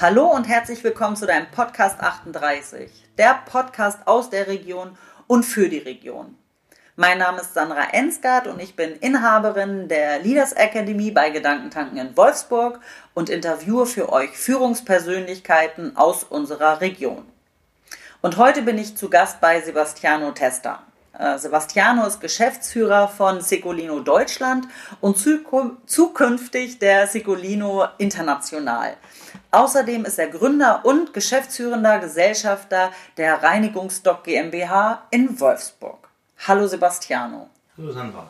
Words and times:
Hallo 0.00 0.26
und 0.26 0.46
herzlich 0.46 0.84
willkommen 0.84 1.16
zu 1.16 1.26
deinem 1.26 1.50
Podcast 1.50 1.98
38, 1.98 2.88
der 3.18 3.42
Podcast 3.50 3.98
aus 4.06 4.30
der 4.30 4.46
Region 4.46 4.96
und 5.26 5.42
für 5.42 5.68
die 5.68 5.78
Region. 5.78 6.36
Mein 6.94 7.18
Name 7.18 7.40
ist 7.40 7.54
Sandra 7.54 7.82
Ensgard 7.90 8.46
und 8.46 8.60
ich 8.60 8.76
bin 8.76 8.92
Inhaberin 8.92 9.88
der 9.88 10.20
Leaders 10.20 10.52
Academy 10.52 11.10
bei 11.10 11.30
Gedankentanken 11.30 11.98
in 11.98 12.16
Wolfsburg 12.16 12.78
und 13.14 13.28
interviewe 13.28 13.86
für 13.86 14.12
euch 14.12 14.30
Führungspersönlichkeiten 14.38 15.96
aus 15.96 16.22
unserer 16.22 16.80
Region. 16.80 17.24
Und 18.22 18.36
heute 18.36 18.62
bin 18.62 18.78
ich 18.78 18.96
zu 18.96 19.10
Gast 19.10 19.40
bei 19.40 19.60
Sebastiano 19.60 20.30
Testa. 20.30 20.84
Äh, 21.18 21.38
Sebastiano 21.38 22.06
ist 22.06 22.20
Geschäftsführer 22.20 23.08
von 23.08 23.40
Secolino 23.40 23.98
Deutschland 23.98 24.68
und 25.00 25.18
zukünftig 25.18 26.78
der 26.78 27.08
Secolino 27.08 27.88
International. 27.98 28.96
Außerdem 29.50 30.04
ist 30.04 30.18
er 30.18 30.28
Gründer 30.28 30.84
und 30.84 31.14
geschäftsführender 31.14 32.00
Gesellschafter 32.00 32.92
der 33.16 33.42
Reinigungsdoc 33.42 34.24
GmbH 34.24 35.02
in 35.10 35.40
Wolfsburg. 35.40 36.08
Hallo 36.46 36.66
Sebastiano. 36.66 37.48
Hallo 37.78 37.92
Sandra. 37.92 38.28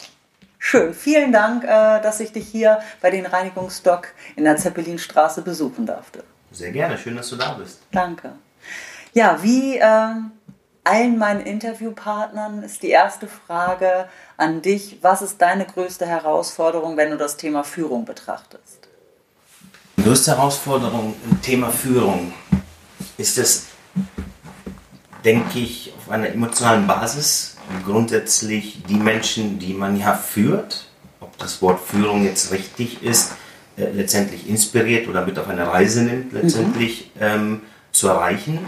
Schön, 0.61 0.95
vielen 0.95 1.33
Dank, 1.33 1.65
äh, 1.65 2.01
dass 2.01 2.21
ich 2.21 2.33
dich 2.33 2.47
hier 2.47 2.81
bei 3.01 3.11
den 3.11 3.27
Reinigungsdoc 3.27 4.13
in 4.37 4.45
der 4.45 4.57
Zeppelinstraße 4.57 5.43
besuchen 5.43 5.87
durfte. 5.87 6.23
Sehr 6.53 6.71
gerne, 6.71 6.97
schön, 6.97 7.17
dass 7.17 7.31
du 7.31 7.37
da 7.37 7.55
bist. 7.55 7.81
Danke. 7.91 8.33
Ja, 9.13 9.43
wie 9.43 9.77
äh, 9.77 10.15
allen 10.85 11.19
meinen 11.19 11.41
Interviewpartnern 11.41 12.63
ist 12.63 12.83
die 12.85 12.91
erste 12.91 13.27
Frage 13.27 14.09
an 14.37 14.63
dich, 14.63 14.99
was 15.03 15.23
ist 15.23 15.43
deine 15.43 15.67
größte 15.67 16.07
Herausforderung, 16.07 16.97
wenn 16.97 17.11
du 17.11 17.17
das 17.17 17.37
Thema 17.37 17.65
Führung 17.65 18.05
betrachtest? 18.05 18.78
Die 20.09 20.13
größte 20.15 20.39
Herausforderung 20.39 21.15
im 21.31 21.43
Thema 21.43 21.69
Führung 21.69 22.33
ist 23.19 23.37
es, 23.37 23.67
denke 25.23 25.59
ich, 25.59 25.93
auf 25.99 26.11
einer 26.11 26.31
emotionalen 26.31 26.87
Basis 26.87 27.59
grundsätzlich 27.85 28.83
die 28.89 28.95
Menschen, 28.95 29.59
die 29.59 29.75
man 29.75 29.99
ja 29.99 30.15
führt, 30.15 30.89
ob 31.21 31.37
das 31.37 31.61
Wort 31.61 31.81
Führung 31.81 32.25
jetzt 32.25 32.53
richtig 32.53 33.03
ist, 33.03 33.33
äh, 33.77 33.91
letztendlich 33.91 34.49
inspiriert 34.49 35.09
oder 35.09 35.27
mit 35.27 35.39
auf 35.39 35.47
eine 35.47 35.67
Reise 35.67 36.05
nimmt, 36.05 36.33
letztendlich 36.33 37.11
mhm. 37.17 37.21
ähm, 37.21 37.61
zu 37.93 38.09
erreichen. 38.09 38.61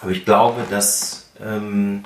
Aber 0.00 0.12
ich 0.12 0.24
glaube, 0.24 0.62
dass 0.70 1.28
ähm, 1.38 2.02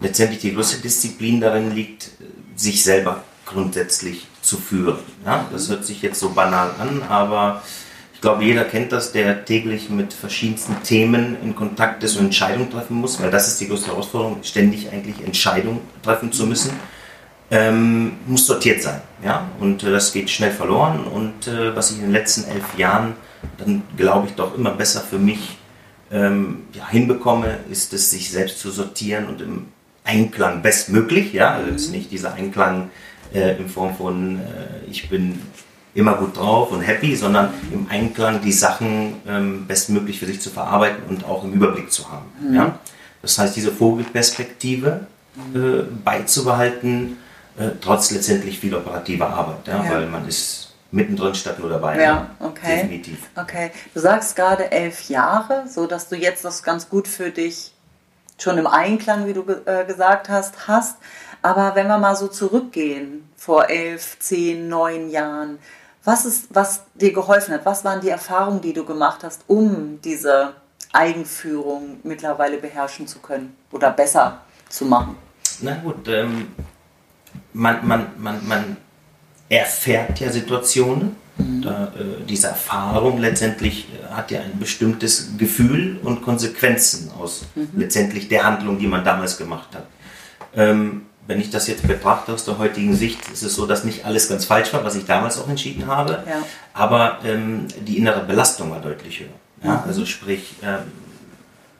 letztendlich 0.00 0.40
die 0.40 0.54
größte 0.54 0.78
Disziplin 0.80 1.42
darin 1.42 1.74
liegt, 1.74 2.12
sich 2.56 2.82
selber 2.82 3.24
grundsätzlich 3.44 4.26
zu 4.42 4.58
führen. 4.58 4.98
Ja, 5.24 5.46
das 5.50 5.70
hört 5.70 5.86
sich 5.86 6.02
jetzt 6.02 6.20
so 6.20 6.30
banal 6.30 6.70
an, 6.78 7.02
aber 7.08 7.62
ich 8.14 8.20
glaube, 8.20 8.44
jeder 8.44 8.64
kennt 8.64 8.92
das, 8.92 9.12
der 9.12 9.44
täglich 9.44 9.88
mit 9.88 10.12
verschiedensten 10.12 10.82
Themen 10.82 11.36
in 11.42 11.56
Kontakt 11.56 12.04
ist 12.04 12.16
und 12.16 12.26
Entscheidungen 12.26 12.70
treffen 12.70 12.96
muss, 12.96 13.20
weil 13.20 13.30
das 13.30 13.48
ist 13.48 13.60
die 13.60 13.68
größte 13.68 13.88
Herausforderung, 13.88 14.38
ständig 14.42 14.92
eigentlich 14.92 15.24
Entscheidungen 15.24 15.80
treffen 16.02 16.30
zu 16.30 16.46
müssen. 16.46 16.72
Ähm, 17.50 18.12
muss 18.26 18.46
sortiert 18.46 18.80
sein. 18.80 19.00
Ja? 19.22 19.48
Und 19.60 19.82
äh, 19.82 19.90
das 19.90 20.12
geht 20.12 20.30
schnell 20.30 20.52
verloren. 20.52 21.04
Und 21.04 21.48
äh, 21.48 21.76
was 21.76 21.90
ich 21.90 21.98
in 21.98 22.04
den 22.04 22.12
letzten 22.12 22.44
elf 22.44 22.78
Jahren 22.78 23.14
dann, 23.58 23.82
glaube 23.96 24.28
ich, 24.28 24.34
doch 24.34 24.56
immer 24.56 24.70
besser 24.70 25.00
für 25.00 25.18
mich 25.18 25.58
ähm, 26.10 26.62
ja, 26.72 26.88
hinbekomme, 26.88 27.58
ist 27.70 27.92
es, 27.92 28.10
sich 28.10 28.30
selbst 28.30 28.60
zu 28.60 28.70
sortieren 28.70 29.26
und 29.26 29.42
im 29.42 29.66
Einklang 30.04 30.62
bestmöglich. 30.62 31.34
Ja? 31.34 31.54
Also 31.54 31.70
ist 31.72 31.90
nicht 31.90 32.10
dieser 32.10 32.34
Einklang 32.34 32.90
äh, 33.34 33.56
in 33.56 33.68
Form 33.68 33.94
von 33.94 34.38
äh, 34.38 34.90
ich 34.90 35.08
bin 35.08 35.40
immer 35.94 36.14
gut 36.14 36.36
drauf 36.36 36.70
und 36.70 36.80
happy, 36.80 37.14
sondern 37.16 37.52
im 37.70 37.86
Einklang 37.90 38.40
die 38.40 38.52
Sachen 38.52 39.16
ähm, 39.26 39.66
bestmöglich 39.66 40.18
für 40.18 40.26
sich 40.26 40.40
zu 40.40 40.50
verarbeiten 40.50 41.04
und 41.08 41.24
auch 41.24 41.44
im 41.44 41.52
Überblick 41.52 41.92
zu 41.92 42.10
haben. 42.10 42.26
Mhm. 42.40 42.54
Ja? 42.54 42.78
Das 43.20 43.38
heißt, 43.38 43.54
diese 43.54 43.72
Vogelperspektive 43.72 45.06
äh, 45.54 45.82
beizubehalten, 46.04 47.18
äh, 47.58 47.68
trotz 47.80 48.10
letztendlich 48.10 48.58
viel 48.58 48.74
operativer 48.74 49.28
Arbeit, 49.28 49.66
ja? 49.66 49.84
ja? 49.84 49.90
weil 49.90 50.06
man 50.06 50.26
ist 50.26 50.74
mittendrin 50.90 51.34
statt 51.34 51.58
nur 51.58 51.70
dabei. 51.70 52.02
Ja, 52.02 52.30
okay. 52.38 52.76
Definitiv. 52.76 53.18
Okay. 53.36 53.70
Du 53.94 54.00
sagst 54.00 54.36
gerade 54.36 54.70
elf 54.70 55.08
Jahre, 55.08 55.64
so 55.68 55.86
dass 55.86 56.08
du 56.08 56.16
jetzt 56.16 56.44
das 56.44 56.62
ganz 56.62 56.88
gut 56.88 57.08
für 57.08 57.30
dich 57.30 57.72
schon 58.38 58.58
im 58.58 58.66
Einklang, 58.66 59.26
wie 59.26 59.32
du 59.32 59.44
äh, 59.64 59.84
gesagt 59.86 60.28
hast, 60.28 60.68
hast. 60.68 60.96
Aber 61.42 61.74
wenn 61.74 61.88
wir 61.88 61.98
mal 61.98 62.14
so 62.14 62.28
zurückgehen, 62.28 63.28
vor 63.36 63.68
elf, 63.68 64.16
zehn, 64.20 64.68
neun 64.68 65.10
Jahren, 65.10 65.58
was 66.04 66.24
ist, 66.24 66.46
was 66.50 66.84
dir 66.94 67.12
geholfen 67.12 67.54
hat? 67.54 67.66
Was 67.66 67.84
waren 67.84 68.00
die 68.00 68.08
Erfahrungen, 68.08 68.60
die 68.60 68.72
du 68.72 68.84
gemacht 68.84 69.20
hast, 69.22 69.42
um 69.46 70.00
diese 70.02 70.54
Eigenführung 70.92 71.98
mittlerweile 72.02 72.58
beherrschen 72.58 73.06
zu 73.06 73.18
können 73.18 73.56
oder 73.70 73.90
besser 73.90 74.40
zu 74.68 74.84
machen? 74.84 75.16
Na 75.60 75.74
gut, 75.76 76.08
ähm, 76.08 76.48
man, 77.52 77.86
man, 77.86 78.06
man, 78.18 78.46
man 78.46 78.76
erfährt 79.48 80.18
ja 80.20 80.30
Situationen. 80.30 81.16
Mhm. 81.38 81.62
Da, 81.62 81.84
äh, 81.96 82.24
diese 82.28 82.48
Erfahrung 82.48 83.18
letztendlich 83.18 83.88
äh, 83.88 84.12
hat 84.12 84.30
ja 84.30 84.40
ein 84.40 84.58
bestimmtes 84.58 85.30
Gefühl 85.38 85.98
und 86.02 86.22
Konsequenzen 86.22 87.10
aus 87.18 87.44
mhm. 87.54 87.68
letztendlich 87.76 88.28
der 88.28 88.44
Handlung, 88.44 88.78
die 88.78 88.86
man 88.86 89.04
damals 89.04 89.38
gemacht 89.38 89.68
hat. 89.74 89.86
Ähm, 90.54 91.06
wenn 91.26 91.40
ich 91.40 91.50
das 91.50 91.68
jetzt 91.68 91.86
betrachte 91.86 92.32
aus 92.32 92.44
der 92.44 92.58
heutigen 92.58 92.94
Sicht, 92.94 93.28
ist 93.30 93.42
es 93.42 93.54
so, 93.54 93.66
dass 93.66 93.84
nicht 93.84 94.04
alles 94.04 94.28
ganz 94.28 94.44
falsch 94.44 94.72
war, 94.72 94.84
was 94.84 94.96
ich 94.96 95.04
damals 95.04 95.38
auch 95.38 95.48
entschieden 95.48 95.86
habe, 95.86 96.24
ja. 96.28 96.42
aber 96.74 97.18
ähm, 97.24 97.68
die 97.80 97.98
innere 97.98 98.24
Belastung 98.24 98.70
war 98.70 98.80
deutlich 98.80 99.20
höher. 99.20 99.28
Ja? 99.62 99.76
Mhm. 99.76 99.80
Also 99.86 100.04
sprich, 100.06 100.54
ähm, 100.62 100.80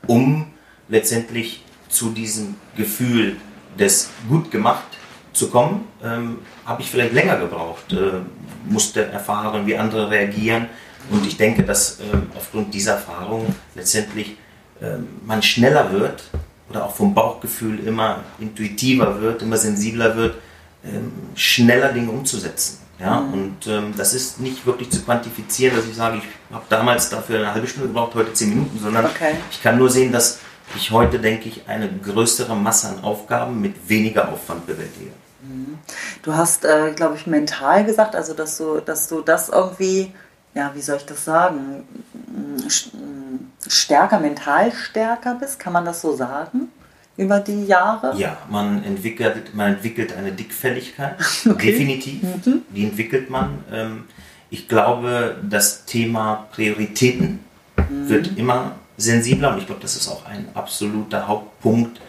um 0.06 0.46
letztendlich 0.88 1.64
zu 1.88 2.10
diesem 2.10 2.56
Gefühl 2.76 3.36
des 3.78 4.10
gut 4.28 4.50
gemacht 4.50 4.84
zu 5.32 5.50
kommen, 5.50 5.86
ähm, 6.04 6.38
habe 6.64 6.82
ich 6.82 6.90
vielleicht 6.90 7.12
länger 7.12 7.36
gebraucht, 7.36 7.92
äh, 7.92 8.20
musste 8.64 9.06
erfahren, 9.06 9.66
wie 9.66 9.76
andere 9.76 10.10
reagieren 10.10 10.68
und 11.10 11.26
ich 11.26 11.36
denke, 11.36 11.62
dass 11.62 12.00
äh, 12.00 12.02
aufgrund 12.36 12.72
dieser 12.72 12.92
Erfahrung 12.92 13.54
letztendlich 13.74 14.36
äh, 14.80 14.98
man 15.24 15.42
schneller 15.42 15.90
wird 15.92 16.22
oder 16.72 16.86
auch 16.86 16.94
vom 16.94 17.14
Bauchgefühl 17.14 17.86
immer 17.86 18.20
intuitiver 18.40 19.20
wird, 19.20 19.42
immer 19.42 19.58
sensibler 19.58 20.16
wird, 20.16 20.36
ähm, 20.84 21.12
schneller 21.34 21.92
Dinge 21.92 22.10
umzusetzen. 22.10 22.78
Ja? 22.98 23.20
Mhm. 23.20 23.32
Und 23.32 23.66
ähm, 23.66 23.94
das 23.96 24.14
ist 24.14 24.40
nicht 24.40 24.64
wirklich 24.64 24.90
zu 24.90 25.02
quantifizieren, 25.02 25.76
dass 25.76 25.86
ich 25.86 25.94
sage, 25.94 26.18
ich 26.18 26.54
habe 26.54 26.64
damals 26.70 27.10
dafür 27.10 27.38
eine 27.38 27.52
halbe 27.52 27.66
Stunde 27.66 27.88
gebraucht, 27.88 28.14
heute 28.14 28.32
zehn 28.32 28.48
Minuten, 28.48 28.78
sondern 28.78 29.04
okay. 29.04 29.34
ich 29.50 29.62
kann 29.62 29.76
nur 29.76 29.90
sehen, 29.90 30.12
dass 30.12 30.38
ich 30.74 30.90
heute, 30.90 31.18
denke 31.18 31.48
ich, 31.48 31.68
eine 31.68 31.90
größere 31.90 32.56
Masse 32.56 32.88
an 32.88 33.04
Aufgaben 33.04 33.60
mit 33.60 33.88
weniger 33.88 34.30
Aufwand 34.30 34.66
bewältige. 34.66 35.10
Mhm. 35.42 35.78
Du 36.22 36.34
hast, 36.34 36.64
äh, 36.64 36.92
glaube 36.96 37.16
ich, 37.16 37.26
mental 37.26 37.84
gesagt, 37.84 38.16
also 38.16 38.32
dass 38.32 38.56
du, 38.56 38.80
dass 38.80 39.08
du 39.08 39.20
das 39.20 39.50
irgendwie, 39.50 40.12
ja, 40.54 40.72
wie 40.74 40.80
soll 40.80 40.96
ich 40.96 41.06
das 41.06 41.24
sagen, 41.24 41.84
stärker, 43.66 44.18
mental 44.18 44.72
stärker 44.72 45.34
bist, 45.34 45.58
kann 45.58 45.72
man 45.72 45.84
das 45.84 46.00
so 46.00 46.14
sagen? 46.14 46.68
Über 47.16 47.40
die 47.40 47.66
Jahre? 47.66 48.16
Ja, 48.16 48.38
man 48.48 48.82
entwickelt, 48.84 49.54
man 49.54 49.74
entwickelt 49.74 50.16
eine 50.16 50.32
Dickfälligkeit, 50.32 51.16
okay. 51.48 51.72
definitiv. 51.72 52.22
Mhm. 52.22 52.62
Die 52.70 52.84
entwickelt 52.84 53.28
man. 53.30 53.58
Ähm, 53.70 54.04
ich 54.50 54.68
glaube, 54.68 55.36
das 55.48 55.84
Thema 55.84 56.46
Prioritäten 56.52 57.40
mhm. 57.76 58.08
wird 58.08 58.38
immer 58.38 58.72
sensibler 58.96 59.52
und 59.52 59.58
ich 59.58 59.66
glaube, 59.66 59.80
das 59.80 59.96
ist 59.96 60.08
auch 60.08 60.26
ein 60.26 60.48
absoluter 60.54 61.26
Hauptpunkt 61.26 62.00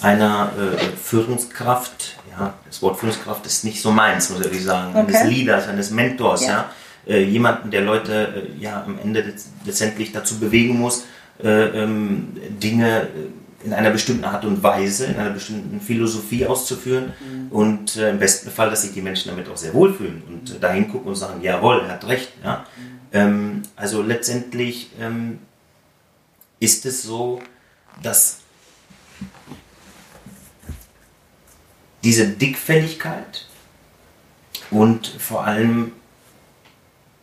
einer 0.00 0.50
äh, 0.58 0.96
Führungskraft. 0.96 2.16
Ja, 2.30 2.54
das 2.66 2.82
Wort 2.82 2.98
Führungskraft 2.98 3.46
ist 3.46 3.64
nicht 3.64 3.82
so 3.82 3.90
meins, 3.90 4.30
muss 4.30 4.44
ich 4.46 4.64
sagen. 4.64 4.90
Okay. 4.90 5.00
Eines 5.00 5.24
Leaders, 5.24 5.68
eines 5.68 5.90
Mentors. 5.90 6.42
Ja. 6.42 6.48
ja 6.48 6.70
äh, 7.06 7.22
jemanden, 7.22 7.70
der 7.70 7.82
Leute 7.82 8.48
äh, 8.58 8.62
ja 8.62 8.82
am 8.84 8.98
Ende 8.98 9.34
letztendlich 9.64 10.12
dazu 10.12 10.38
bewegen 10.38 10.78
muss, 10.78 11.04
äh, 11.42 11.82
ähm, 11.82 12.36
Dinge 12.62 13.08
in 13.64 13.72
einer 13.72 13.90
bestimmten 13.90 14.24
Art 14.24 14.44
und 14.44 14.62
Weise, 14.62 15.06
in 15.06 15.16
einer 15.16 15.30
bestimmten 15.30 15.80
Philosophie 15.80 16.46
auszuführen 16.46 17.12
mhm. 17.20 17.52
und 17.52 17.96
im 17.96 18.18
besten 18.18 18.50
Fall, 18.50 18.70
dass 18.70 18.82
sich 18.82 18.92
die 18.92 19.02
Menschen 19.02 19.28
damit 19.28 19.48
auch 19.48 19.56
sehr 19.56 19.72
wohlfühlen 19.72 20.22
und 20.26 20.60
dahin 20.60 20.88
gucken 20.90 21.10
und 21.10 21.14
sagen, 21.14 21.40
jawohl, 21.42 21.82
er 21.82 21.92
hat 21.92 22.08
recht. 22.08 22.32
Ja? 22.42 22.66
Mhm. 22.76 22.92
Ähm, 23.12 23.62
also 23.76 24.02
letztendlich 24.02 24.90
ähm, 25.00 25.38
ist 26.58 26.86
es 26.86 27.02
so, 27.02 27.40
dass 28.02 28.38
diese 32.02 32.26
Dickfälligkeit 32.26 33.46
und 34.70 35.06
vor 35.06 35.44
allem 35.44 35.92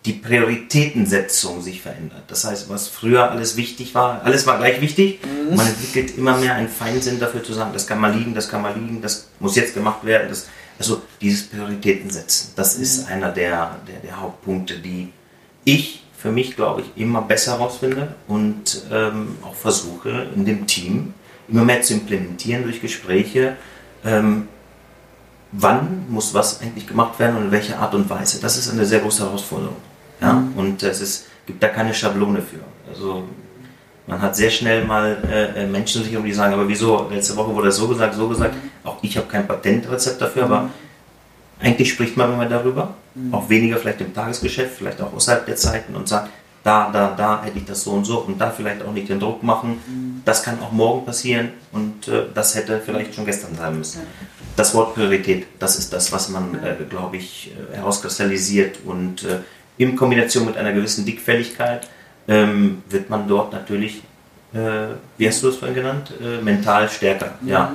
die 0.05 0.13
Prioritätensetzung 0.13 1.61
sich 1.61 1.81
verändert. 1.81 2.23
Das 2.27 2.45
heißt, 2.45 2.69
was 2.69 2.87
früher 2.87 3.29
alles 3.31 3.57
wichtig 3.57 3.93
war, 3.95 4.21
alles 4.23 4.47
war 4.47 4.57
gleich 4.57 4.79
wichtig. 4.79 5.19
Mhm. 5.23 5.55
Man 5.55 5.67
entwickelt 5.67 6.17
immer 6.17 6.37
mehr 6.37 6.55
einen 6.55 6.69
Feinsinn 6.69 7.19
dafür 7.19 7.43
zu 7.43 7.53
sagen, 7.53 7.71
das 7.73 7.85
kann 7.85 7.99
mal 7.99 8.13
liegen, 8.13 8.33
das 8.33 8.47
kann 8.47 8.61
mal 8.61 8.73
liegen, 8.73 9.01
das 9.01 9.27
muss 9.39 9.55
jetzt 9.55 9.73
gemacht 9.73 10.05
werden. 10.05 10.29
Das, 10.29 10.47
also 10.77 11.01
dieses 11.19 11.47
Prioritäten 11.47 12.09
setzen, 12.09 12.53
das 12.55 12.77
mhm. 12.77 12.83
ist 12.83 13.07
einer 13.09 13.31
der, 13.31 13.77
der, 13.87 13.99
der 13.99 14.21
Hauptpunkte, 14.21 14.79
die 14.79 15.11
ich 15.65 16.03
für 16.17 16.31
mich, 16.31 16.55
glaube 16.55 16.81
ich, 16.81 17.01
immer 17.01 17.21
besser 17.21 17.53
herausfinde 17.53 18.15
und 18.27 18.83
ähm, 18.91 19.37
auch 19.41 19.55
versuche 19.55 20.27
in 20.35 20.45
dem 20.45 20.67
Team 20.67 21.13
immer 21.49 21.63
mehr 21.63 21.81
zu 21.81 21.93
implementieren 21.93 22.63
durch 22.63 22.81
Gespräche, 22.81 23.57
ähm, 24.05 24.47
wann 25.51 26.05
muss 26.09 26.33
was 26.33 26.61
eigentlich 26.61 26.87
gemacht 26.87 27.19
werden 27.19 27.37
und 27.37 27.45
in 27.45 27.51
welcher 27.51 27.79
Art 27.79 27.93
und 27.95 28.09
Weise. 28.09 28.39
Das 28.39 28.57
ist 28.57 28.69
eine 28.69 28.85
sehr 28.85 28.99
große 28.99 29.23
Herausforderung. 29.23 29.77
Ja? 30.21 30.33
Mhm. 30.33 30.53
Und 30.55 30.83
es 30.83 31.01
ist, 31.01 31.27
gibt 31.45 31.61
da 31.61 31.69
keine 31.69 31.93
Schablone 31.93 32.41
für. 32.41 32.59
Also 32.89 33.23
man 34.07 34.21
hat 34.21 34.35
sehr 34.35 34.49
schnell 34.49 34.85
mal 34.85 35.17
äh, 35.29 35.63
äh 35.63 35.67
Menschen 35.67 36.03
sich 36.03 36.15
um 36.17 36.25
die 36.25 36.33
sagen, 36.33 36.53
aber 36.53 36.67
wieso, 36.67 37.07
letzte 37.11 37.35
Woche 37.35 37.53
wurde 37.53 37.67
das 37.67 37.77
so 37.77 37.87
gesagt, 37.87 38.15
so 38.15 38.27
gesagt. 38.27 38.55
Auch 38.83 38.97
ich 39.01 39.15
habe 39.17 39.27
kein 39.27 39.47
Patentrezept 39.47 40.21
dafür, 40.21 40.45
aber 40.45 40.69
eigentlich 41.59 41.91
spricht 41.91 42.17
man 42.17 42.33
immer 42.33 42.45
darüber. 42.45 42.95
Mhm. 43.15 43.33
Auch 43.33 43.49
weniger 43.49 43.77
vielleicht 43.77 44.01
im 44.01 44.13
Tagesgeschäft, 44.13 44.77
vielleicht 44.77 45.01
auch 45.01 45.13
außerhalb 45.13 45.45
der 45.45 45.55
Zeiten 45.55 45.95
und 45.95 46.07
sagt, 46.07 46.29
da, 46.63 46.89
da, 46.91 47.15
da 47.15 47.43
hätte 47.43 47.57
ich 47.57 47.65
das 47.65 47.83
so 47.83 47.91
und 47.91 48.05
so 48.05 48.19
und 48.19 48.39
da 48.39 48.51
vielleicht 48.51 48.83
auch 48.83 48.91
nicht 48.91 49.09
den 49.09 49.19
Druck 49.19 49.43
machen. 49.43 49.79
Mhm. 49.87 50.21
Das 50.25 50.43
kann 50.43 50.59
auch 50.61 50.71
morgen 50.71 51.05
passieren 51.05 51.49
und 51.71 52.07
äh, 52.07 52.25
das 52.33 52.55
hätte 52.55 52.81
vielleicht 52.83 53.15
schon 53.15 53.25
gestern 53.25 53.55
sein 53.55 53.77
müssen. 53.77 54.01
Das 54.55 54.73
Wort 54.75 54.93
Priorität, 54.93 55.47
das 55.57 55.79
ist 55.79 55.93
das, 55.93 56.11
was 56.11 56.29
man, 56.29 56.55
äh, 56.63 56.75
glaube 56.89 57.17
ich, 57.17 57.51
äh, 57.71 57.77
herauskristallisiert 57.77 58.79
und 58.85 59.23
äh, 59.23 59.39
in 59.79 59.95
Kombination 59.95 60.45
mit 60.45 60.55
einer 60.57 60.73
gewissen 60.73 61.05
Dickfälligkeit 61.05 61.89
ähm, 62.27 62.83
wird 62.89 63.09
man 63.09 63.27
dort 63.27 63.51
natürlich 63.51 64.03
äh, 64.53 64.95
wie 65.17 65.27
hast 65.27 65.43
du 65.43 65.49
es 65.49 65.57
vorhin 65.57 65.75
genannt? 65.75 66.11
Äh, 66.19 66.41
mental 66.41 66.89
stärker. 66.89 67.33
Ja. 67.45 67.71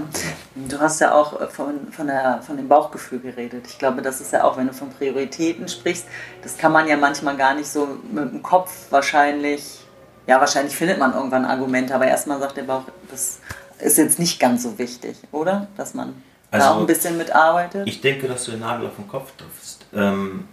Mhm. 0.55 0.69
Du 0.69 0.81
hast 0.81 1.01
ja 1.01 1.15
auch 1.15 1.41
äh, 1.41 1.47
von, 1.47 1.93
von, 1.93 2.09
der, 2.09 2.41
von 2.45 2.57
dem 2.57 2.67
Bauchgefühl 2.67 3.21
geredet. 3.21 3.65
Ich 3.69 3.79
glaube, 3.79 4.03
das 4.03 4.21
ist 4.21 4.33
ja 4.33 4.43
auch, 4.43 4.57
wenn 4.57 4.67
du 4.67 4.73
von 4.73 4.91
Prioritäten 4.91 5.69
sprichst, 5.69 6.07
das 6.43 6.59
kann 6.59 6.73
man 6.73 6.89
ja 6.89 6.97
manchmal 6.97 7.37
gar 7.37 7.55
nicht 7.55 7.69
so 7.69 7.87
mit 8.11 8.33
dem 8.33 8.43
Kopf 8.43 8.87
wahrscheinlich, 8.91 9.85
ja, 10.27 10.41
wahrscheinlich 10.41 10.75
findet 10.75 10.99
man 10.99 11.15
irgendwann 11.15 11.45
Argumente, 11.45 11.95
aber 11.95 12.07
erstmal 12.07 12.41
sagt 12.41 12.57
der 12.57 12.65
Bauch, 12.65 12.83
das 13.09 13.39
ist 13.79 13.99
jetzt 13.99 14.19
nicht 14.19 14.41
ganz 14.41 14.65
so 14.65 14.77
wichtig, 14.77 15.17
oder? 15.31 15.69
Dass 15.77 15.95
man 15.95 16.15
also, 16.51 16.67
da 16.67 16.75
auch 16.75 16.81
ein 16.81 16.87
bisschen 16.87 17.17
mitarbeitet. 17.17 17.87
Ich 17.87 18.01
denke, 18.01 18.27
dass 18.27 18.47
du 18.47 18.51
den 18.51 18.61
Nagel 18.61 18.89
auf 18.89 18.97
den 18.97 19.07
Kopf 19.07 19.31
triffst. 19.37 19.87
Ähm, 19.95 20.49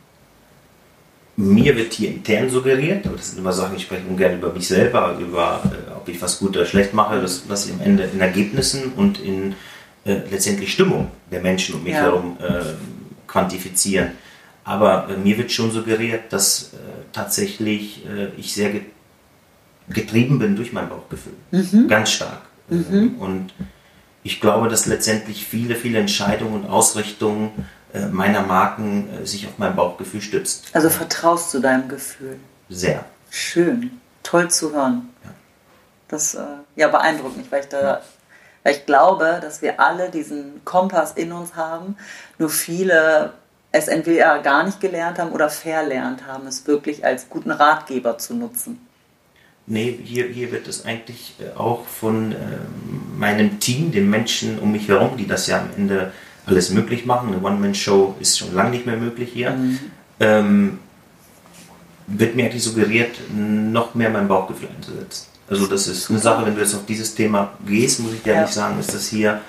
mir 1.41 1.75
wird 1.75 1.93
hier 1.93 2.09
intern 2.09 2.49
suggeriert, 2.49 3.05
aber 3.05 3.17
das 3.17 3.31
sind 3.31 3.39
immer 3.39 3.51
Sachen, 3.51 3.75
ich 3.75 3.83
spreche 3.83 4.03
ungern 4.07 4.37
über 4.37 4.53
mich 4.53 4.67
selber, 4.67 5.17
über 5.19 5.61
äh, 5.65 5.91
ob 5.95 6.07
ich 6.07 6.21
was 6.21 6.39
gut 6.39 6.55
oder 6.55 6.65
schlecht 6.65 6.93
mache, 6.93 7.21
das 7.21 7.43
lasse 7.47 7.69
ich 7.69 7.75
am 7.75 7.81
Ende 7.81 8.03
in 8.03 8.21
Ergebnissen 8.21 8.93
und 8.95 9.19
in 9.19 9.55
äh, 10.05 10.17
letztendlich 10.29 10.71
Stimmung 10.71 11.09
der 11.31 11.41
Menschen 11.41 11.75
um 11.75 11.83
mich 11.83 11.93
ja. 11.93 12.01
herum 12.01 12.37
äh, 12.39 12.73
quantifizieren. 13.27 14.11
Aber 14.63 15.09
äh, 15.09 15.17
mir 15.17 15.37
wird 15.37 15.51
schon 15.51 15.71
suggeriert, 15.71 16.31
dass 16.31 16.73
äh, 16.73 16.77
tatsächlich 17.11 18.05
äh, 18.05 18.27
ich 18.37 18.53
sehr 18.53 18.71
getrieben 19.89 20.39
bin 20.39 20.55
durch 20.55 20.71
mein 20.73 20.89
Bauchgefühl. 20.89 21.33
Mhm. 21.51 21.87
Ganz 21.87 22.11
stark. 22.11 22.41
Mhm. 22.69 23.15
Und 23.19 23.53
ich 24.23 24.39
glaube, 24.39 24.69
dass 24.69 24.85
letztendlich 24.85 25.45
viele, 25.45 25.75
viele 25.75 25.99
Entscheidungen 25.99 26.63
und 26.63 26.69
Ausrichtungen 26.69 27.51
meiner 28.11 28.41
Marken 28.41 29.09
äh, 29.21 29.25
sich 29.25 29.47
auf 29.47 29.53
mein 29.57 29.75
Bauchgefühl 29.75 30.21
stützt. 30.21 30.67
Also 30.73 30.89
vertraust 30.89 31.53
du 31.53 31.59
deinem 31.59 31.87
Gefühl? 31.87 32.37
Sehr. 32.69 33.05
Schön, 33.29 33.99
toll 34.23 34.49
zu 34.49 34.73
hören. 34.73 35.09
Ja. 35.23 35.31
Das 36.07 36.35
äh, 36.35 36.39
ja, 36.75 36.87
beeindruckt 36.87 37.37
mich, 37.37 37.51
weil 37.51 37.61
ich 37.61 37.69
da, 37.69 37.81
ja. 37.81 38.01
weil 38.63 38.73
ich 38.73 38.85
glaube, 38.85 39.39
dass 39.41 39.61
wir 39.61 39.79
alle 39.79 40.09
diesen 40.09 40.63
Kompass 40.65 41.13
in 41.13 41.31
uns 41.31 41.55
haben, 41.55 41.97
nur 42.37 42.49
viele 42.49 43.33
es 43.71 43.87
entweder 43.87 44.39
gar 44.39 44.63
nicht 44.63 44.81
gelernt 44.81 45.17
haben 45.17 45.31
oder 45.31 45.49
verlernt 45.49 46.25
haben, 46.27 46.45
es 46.47 46.67
wirklich 46.67 47.05
als 47.05 47.29
guten 47.29 47.51
Ratgeber 47.51 48.17
zu 48.17 48.35
nutzen. 48.35 48.85
Nee, 49.65 49.97
hier, 50.03 50.25
hier 50.27 50.51
wird 50.51 50.67
es 50.67 50.85
eigentlich 50.85 51.35
auch 51.55 51.85
von 51.85 52.33
äh, 52.33 52.35
meinem 53.15 53.59
Team, 53.59 53.91
den 53.91 54.09
Menschen 54.09 54.59
um 54.59 54.71
mich 54.71 54.87
herum, 54.87 55.15
die 55.15 55.27
das 55.27 55.47
ja 55.47 55.59
am 55.59 55.69
Ende 55.77 56.11
alles 56.45 56.71
möglich 56.71 57.05
machen. 57.05 57.33
Eine 57.33 57.43
One-Man-Show 57.43 58.15
ist 58.19 58.39
schon 58.39 58.53
lange 58.53 58.71
nicht 58.71 58.85
mehr 58.85 58.97
möglich 58.97 59.31
hier. 59.33 59.51
Mhm. 59.51 59.79
Ähm, 60.19 60.79
wird 62.07 62.35
mir 62.35 62.45
eigentlich 62.45 62.63
suggeriert, 62.63 63.15
noch 63.31 63.95
mehr 63.95 64.09
mein 64.09 64.27
Bauchgefühl 64.27 64.69
einzusetzen. 64.75 65.27
Also 65.49 65.67
das 65.67 65.87
ist 65.87 66.09
eine 66.09 66.19
Sache, 66.19 66.45
wenn 66.45 66.55
du 66.55 66.61
jetzt 66.61 66.73
auf 66.73 66.85
dieses 66.85 67.13
Thema 67.13 67.51
gehst, 67.65 67.99
muss 67.99 68.13
ich 68.13 68.23
dir 68.23 68.33
ja. 68.33 68.41
nicht 68.41 68.53
sagen, 68.53 68.79
ist 68.79 68.93
das 68.93 69.07
hier 69.07 69.41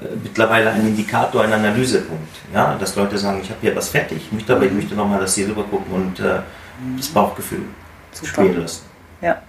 äh, 0.00 0.06
mittlerweile 0.22 0.70
ein 0.70 0.86
Indikator, 0.86 1.42
ein 1.42 1.52
Analysepunkt. 1.52 2.34
Ja? 2.54 2.76
Dass 2.78 2.96
Leute 2.96 3.18
sagen, 3.18 3.40
ich 3.42 3.50
habe 3.50 3.60
hier 3.60 3.76
was 3.76 3.90
fertig, 3.90 4.18
ich 4.26 4.32
möchte 4.32 4.54
aber 4.54 4.64
ich 4.64 4.72
möchte 4.72 4.94
nochmal, 4.94 5.20
dass 5.20 5.34
sie 5.34 5.44
rüber 5.44 5.64
gucken 5.64 5.92
und 5.92 6.20
äh, 6.20 6.40
das 6.96 7.08
Bauchgefühl 7.08 7.64
Super. 8.12 8.28
spielen 8.28 8.60
lassen. 8.60 8.82
Ja, 9.20 9.42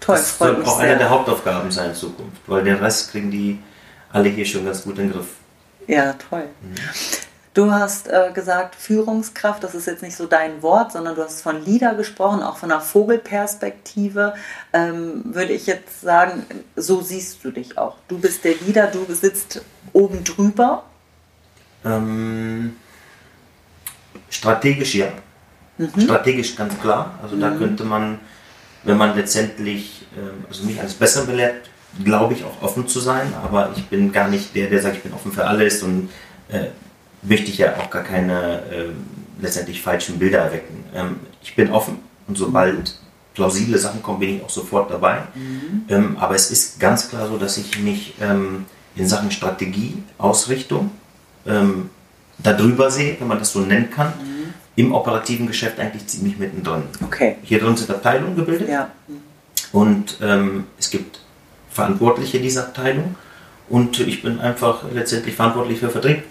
toll. 0.00 0.16
Das 0.16 0.38
soll 0.38 0.62
auch 0.62 0.78
sehr. 0.78 0.90
eine 0.90 0.98
der 0.98 1.10
Hauptaufgaben 1.10 1.70
sein 1.70 1.90
in 1.90 1.96
Zukunft, 1.96 2.42
weil 2.46 2.62
den 2.62 2.76
Rest 2.76 3.10
kriegen 3.10 3.30
die 3.30 3.58
alle 4.12 4.28
hier 4.28 4.44
schon 4.44 4.64
ganz 4.64 4.82
gut 4.82 4.98
in 4.98 5.08
den 5.08 5.12
Griff. 5.12 5.28
Ja, 5.86 6.14
toll. 6.14 6.44
Mhm. 6.62 6.74
Du 7.56 7.72
hast 7.72 8.08
äh, 8.08 8.32
gesagt, 8.34 8.74
Führungskraft, 8.74 9.64
das 9.64 9.74
ist 9.74 9.86
jetzt 9.86 10.02
nicht 10.02 10.14
so 10.14 10.26
dein 10.26 10.62
Wort, 10.62 10.92
sondern 10.92 11.14
du 11.14 11.24
hast 11.24 11.40
von 11.40 11.64
Leader 11.64 11.94
gesprochen, 11.94 12.42
auch 12.42 12.58
von 12.58 12.70
einer 12.70 12.82
Vogelperspektive. 12.82 14.34
Ähm, 14.74 15.22
würde 15.24 15.54
ich 15.54 15.66
jetzt 15.66 16.02
sagen, 16.02 16.44
so 16.76 17.00
siehst 17.00 17.42
du 17.42 17.50
dich 17.50 17.78
auch. 17.78 17.96
Du 18.08 18.18
bist 18.18 18.44
der 18.44 18.56
Leader, 18.56 18.88
du 18.88 19.06
sitzt 19.14 19.62
oben 19.94 20.22
drüber. 20.22 20.82
Ähm, 21.82 22.76
strategisch 24.28 24.94
ja. 24.96 25.08
Mhm. 25.78 25.98
Strategisch 25.98 26.56
ganz 26.56 26.78
klar. 26.78 27.18
Also 27.22 27.36
mhm. 27.36 27.40
da 27.40 27.50
könnte 27.52 27.84
man, 27.84 28.18
wenn 28.84 28.98
man 28.98 29.16
letztendlich 29.16 30.06
ähm, 30.14 30.44
also 30.46 30.62
mich 30.64 30.78
als 30.78 30.92
besser 30.92 31.24
belehrt, 31.24 31.70
glaube 32.04 32.34
ich, 32.34 32.44
auch 32.44 32.62
offen 32.62 32.86
zu 32.86 33.00
sein, 33.00 33.32
aber 33.42 33.70
ich 33.76 33.86
bin 33.86 34.12
gar 34.12 34.28
nicht 34.28 34.54
der, 34.54 34.68
der 34.68 34.82
sagt, 34.82 34.96
ich 34.96 35.02
bin 35.02 35.12
offen 35.12 35.32
für 35.32 35.46
alles 35.46 35.82
und 35.82 36.10
äh, 36.48 36.66
möchte 37.22 37.50
ich 37.50 37.58
ja 37.58 37.76
auch 37.76 37.90
gar 37.90 38.02
keine 38.02 38.62
äh, 38.70 38.88
letztendlich 39.40 39.82
falschen 39.82 40.18
Bilder 40.18 40.38
erwecken. 40.38 40.84
Ähm, 40.94 41.16
ich 41.42 41.54
bin 41.54 41.70
offen 41.70 41.98
und 42.28 42.36
sobald 42.36 42.98
plausible 43.34 43.78
Sachen 43.78 44.02
kommen, 44.02 44.20
bin 44.20 44.36
ich 44.36 44.42
auch 44.42 44.50
sofort 44.50 44.90
dabei. 44.90 45.22
Mhm. 45.34 45.84
Ähm, 45.88 46.16
aber 46.18 46.34
es 46.34 46.50
ist 46.50 46.80
ganz 46.80 47.08
klar 47.08 47.28
so, 47.28 47.36
dass 47.36 47.58
ich 47.58 47.78
mich 47.78 48.14
ähm, 48.20 48.64
in 48.96 49.06
Sachen 49.06 49.30
Strategie, 49.30 50.02
Ausrichtung 50.18 50.90
ähm, 51.46 51.90
darüber 52.38 52.90
sehe, 52.90 53.16
wenn 53.20 53.28
man 53.28 53.38
das 53.38 53.52
so 53.52 53.60
nennen 53.60 53.90
kann. 53.90 54.08
Mhm. 54.08 54.54
Im 54.76 54.92
operativen 54.92 55.46
Geschäft 55.46 55.78
eigentlich 55.78 56.06
ziemlich 56.06 56.38
mittendrin. 56.38 56.82
Okay. 57.02 57.36
Hier 57.42 57.60
drin 57.60 57.76
sind 57.76 57.90
Abteilungen 57.90 58.36
gebildet. 58.36 58.68
Ja. 58.68 58.90
Und 59.72 60.18
ähm, 60.20 60.64
es 60.78 60.90
gibt 60.90 61.20
Verantwortliche 61.76 62.40
dieser 62.40 62.62
Abteilung 62.62 63.14
und 63.68 64.00
ich 64.00 64.22
bin 64.22 64.40
einfach 64.40 64.82
letztendlich 64.92 65.36
verantwortlich 65.36 65.78
für 65.78 65.90
Vertrieb. 65.90 66.24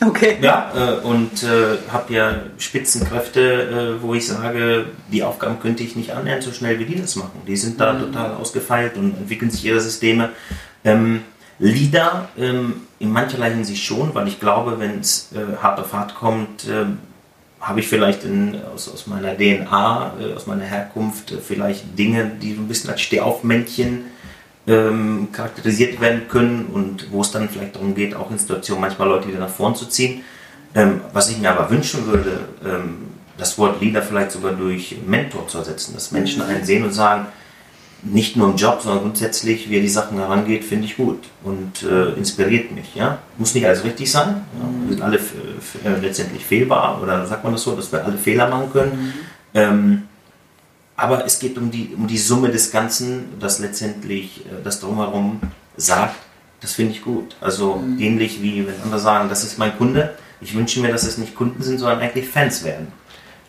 Okay. 0.00 0.38
Ja, 0.40 0.72
äh, 0.74 1.06
und 1.06 1.42
äh, 1.42 1.78
habe 1.90 2.12
ja 2.12 2.34
Spitzenkräfte, 2.58 3.98
äh, 3.98 4.02
wo 4.02 4.14
ich 4.14 4.26
sage, 4.26 4.86
die 5.10 5.22
Aufgaben 5.22 5.60
könnte 5.60 5.82
ich 5.82 5.96
nicht 5.96 6.10
annähernd 6.10 6.42
so 6.42 6.52
schnell 6.52 6.78
wie 6.78 6.84
die 6.84 7.00
das 7.00 7.16
machen. 7.16 7.40
Die 7.46 7.56
sind 7.56 7.80
da 7.80 7.92
mhm. 7.92 8.00
total 8.00 8.32
ausgefeilt 8.34 8.96
und 8.96 9.16
entwickeln 9.16 9.50
sich 9.50 9.64
ihre 9.64 9.80
Systeme. 9.80 10.30
Ähm, 10.84 11.22
Leader 11.58 12.28
ähm, 12.36 12.82
in 12.98 13.12
mancherlei 13.12 13.50
Hinsicht 13.50 13.84
schon, 13.84 14.14
weil 14.14 14.26
ich 14.28 14.40
glaube, 14.40 14.78
wenn 14.78 15.00
es 15.00 15.30
äh, 15.32 15.62
hart 15.62 15.78
auf 15.78 15.92
hart 15.92 16.14
kommt, 16.16 16.66
ähm, 16.68 16.98
habe 17.60 17.80
ich 17.80 17.88
vielleicht 17.88 18.24
in, 18.24 18.60
aus, 18.74 18.92
aus 18.92 19.06
meiner 19.06 19.36
DNA, 19.36 20.14
äh, 20.20 20.34
aus 20.34 20.46
meiner 20.46 20.64
Herkunft 20.64 21.32
äh, 21.32 21.36
vielleicht 21.38 21.98
Dinge, 21.98 22.30
die 22.42 22.54
so 22.54 22.60
ein 22.60 22.68
bisschen 22.68 22.90
als 22.90 23.00
Stehaufmännchen 23.00 24.06
ähm, 24.66 25.28
charakterisiert 25.32 26.00
werden 26.00 26.22
können 26.28 26.66
und 26.72 27.10
wo 27.10 27.20
es 27.20 27.30
dann 27.30 27.48
vielleicht 27.48 27.76
darum 27.76 27.94
geht, 27.94 28.14
auch 28.14 28.30
in 28.30 28.38
Situationen 28.38 28.80
manchmal 28.80 29.08
Leute 29.08 29.28
wieder 29.28 29.40
nach 29.40 29.50
vorn 29.50 29.74
zu 29.74 29.86
ziehen. 29.86 30.22
Ähm, 30.74 31.02
was 31.12 31.30
ich 31.30 31.38
mir 31.38 31.50
aber 31.50 31.70
wünschen 31.70 32.06
würde, 32.06 32.40
ähm, 32.64 32.96
das 33.36 33.58
Wort 33.58 33.80
Leader 33.80 34.02
vielleicht 34.02 34.32
sogar 34.32 34.52
durch 34.52 34.96
Mentor 35.06 35.46
zu 35.48 35.58
ersetzen, 35.58 35.94
dass 35.94 36.12
Menschen 36.12 36.42
mhm. 36.42 36.48
einen 36.48 36.64
sehen 36.64 36.84
und 36.84 36.92
sagen, 36.92 37.26
nicht 38.02 38.36
nur 38.36 38.50
im 38.50 38.56
Job, 38.56 38.80
sondern 38.82 39.02
grundsätzlich, 39.02 39.70
wie 39.70 39.76
er 39.76 39.80
die 39.80 39.88
Sachen 39.88 40.18
herangeht, 40.18 40.64
finde 40.64 40.84
ich 40.84 40.96
gut 40.96 41.20
und 41.42 41.82
äh, 41.82 42.12
inspiriert 42.12 42.70
mich. 42.72 42.94
Ja? 42.94 43.18
Muss 43.38 43.54
nicht 43.54 43.66
alles 43.66 43.82
richtig 43.82 44.10
sein. 44.10 44.44
Ja? 44.58 44.68
Wir 44.86 44.96
sind 44.96 45.02
alle 45.02 45.16
äh, 45.16 46.00
letztendlich 46.00 46.44
fehlbar 46.44 47.00
oder 47.02 47.26
sagt 47.26 47.44
man 47.44 47.54
das 47.54 47.62
so, 47.62 47.74
dass 47.74 47.90
wir 47.92 48.04
alle 48.04 48.18
Fehler 48.18 48.48
machen 48.48 48.72
können. 48.72 48.92
Mhm. 48.92 49.12
Ähm, 49.54 50.02
aber 50.96 51.24
es 51.24 51.38
geht 51.38 51.58
um 51.58 51.70
die, 51.70 51.94
um 51.96 52.06
die 52.06 52.18
Summe 52.18 52.50
des 52.50 52.70
Ganzen, 52.70 53.38
das 53.40 53.58
letztendlich 53.58 54.46
äh, 54.46 54.62
das 54.62 54.80
Drumherum 54.80 55.40
sagt. 55.76 56.16
Das 56.60 56.72
finde 56.72 56.92
ich 56.92 57.02
gut. 57.02 57.36
Also 57.40 57.76
mhm. 57.76 58.00
ähnlich 58.00 58.42
wie 58.42 58.66
wenn 58.66 58.80
andere 58.82 59.00
sagen, 59.00 59.28
das 59.28 59.44
ist 59.44 59.58
mein 59.58 59.76
Kunde. 59.76 60.14
Ich 60.40 60.54
wünsche 60.54 60.80
mir, 60.80 60.90
dass 60.90 61.04
es 61.04 61.18
nicht 61.18 61.34
Kunden 61.34 61.62
sind, 61.62 61.78
sondern 61.78 62.00
eigentlich 62.00 62.28
Fans 62.28 62.64
werden. 62.64 62.88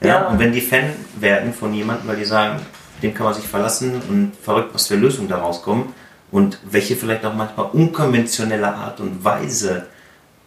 Ja? 0.02 0.08
ja. 0.08 0.28
Und 0.28 0.40
wenn 0.40 0.52
die 0.52 0.62
Fan 0.62 0.92
werden 1.20 1.54
von 1.54 1.74
jemandem, 1.74 2.08
weil 2.08 2.18
die 2.18 2.26
sagen, 2.26 2.60
dem 3.02 3.14
kann 3.14 3.26
man 3.26 3.34
sich 3.34 3.46
verlassen 3.46 4.02
und 4.10 4.34
verrückt, 4.42 4.74
was 4.74 4.88
für 4.88 4.96
Lösungen 4.96 5.28
daraus 5.28 5.62
kommen 5.62 5.94
und 6.32 6.60
welche 6.64 6.96
vielleicht 6.96 7.26
auch 7.26 7.34
manchmal 7.34 7.68
unkonventionelle 7.68 8.74
Art 8.74 9.00
und 9.00 9.24
Weise 9.24 9.88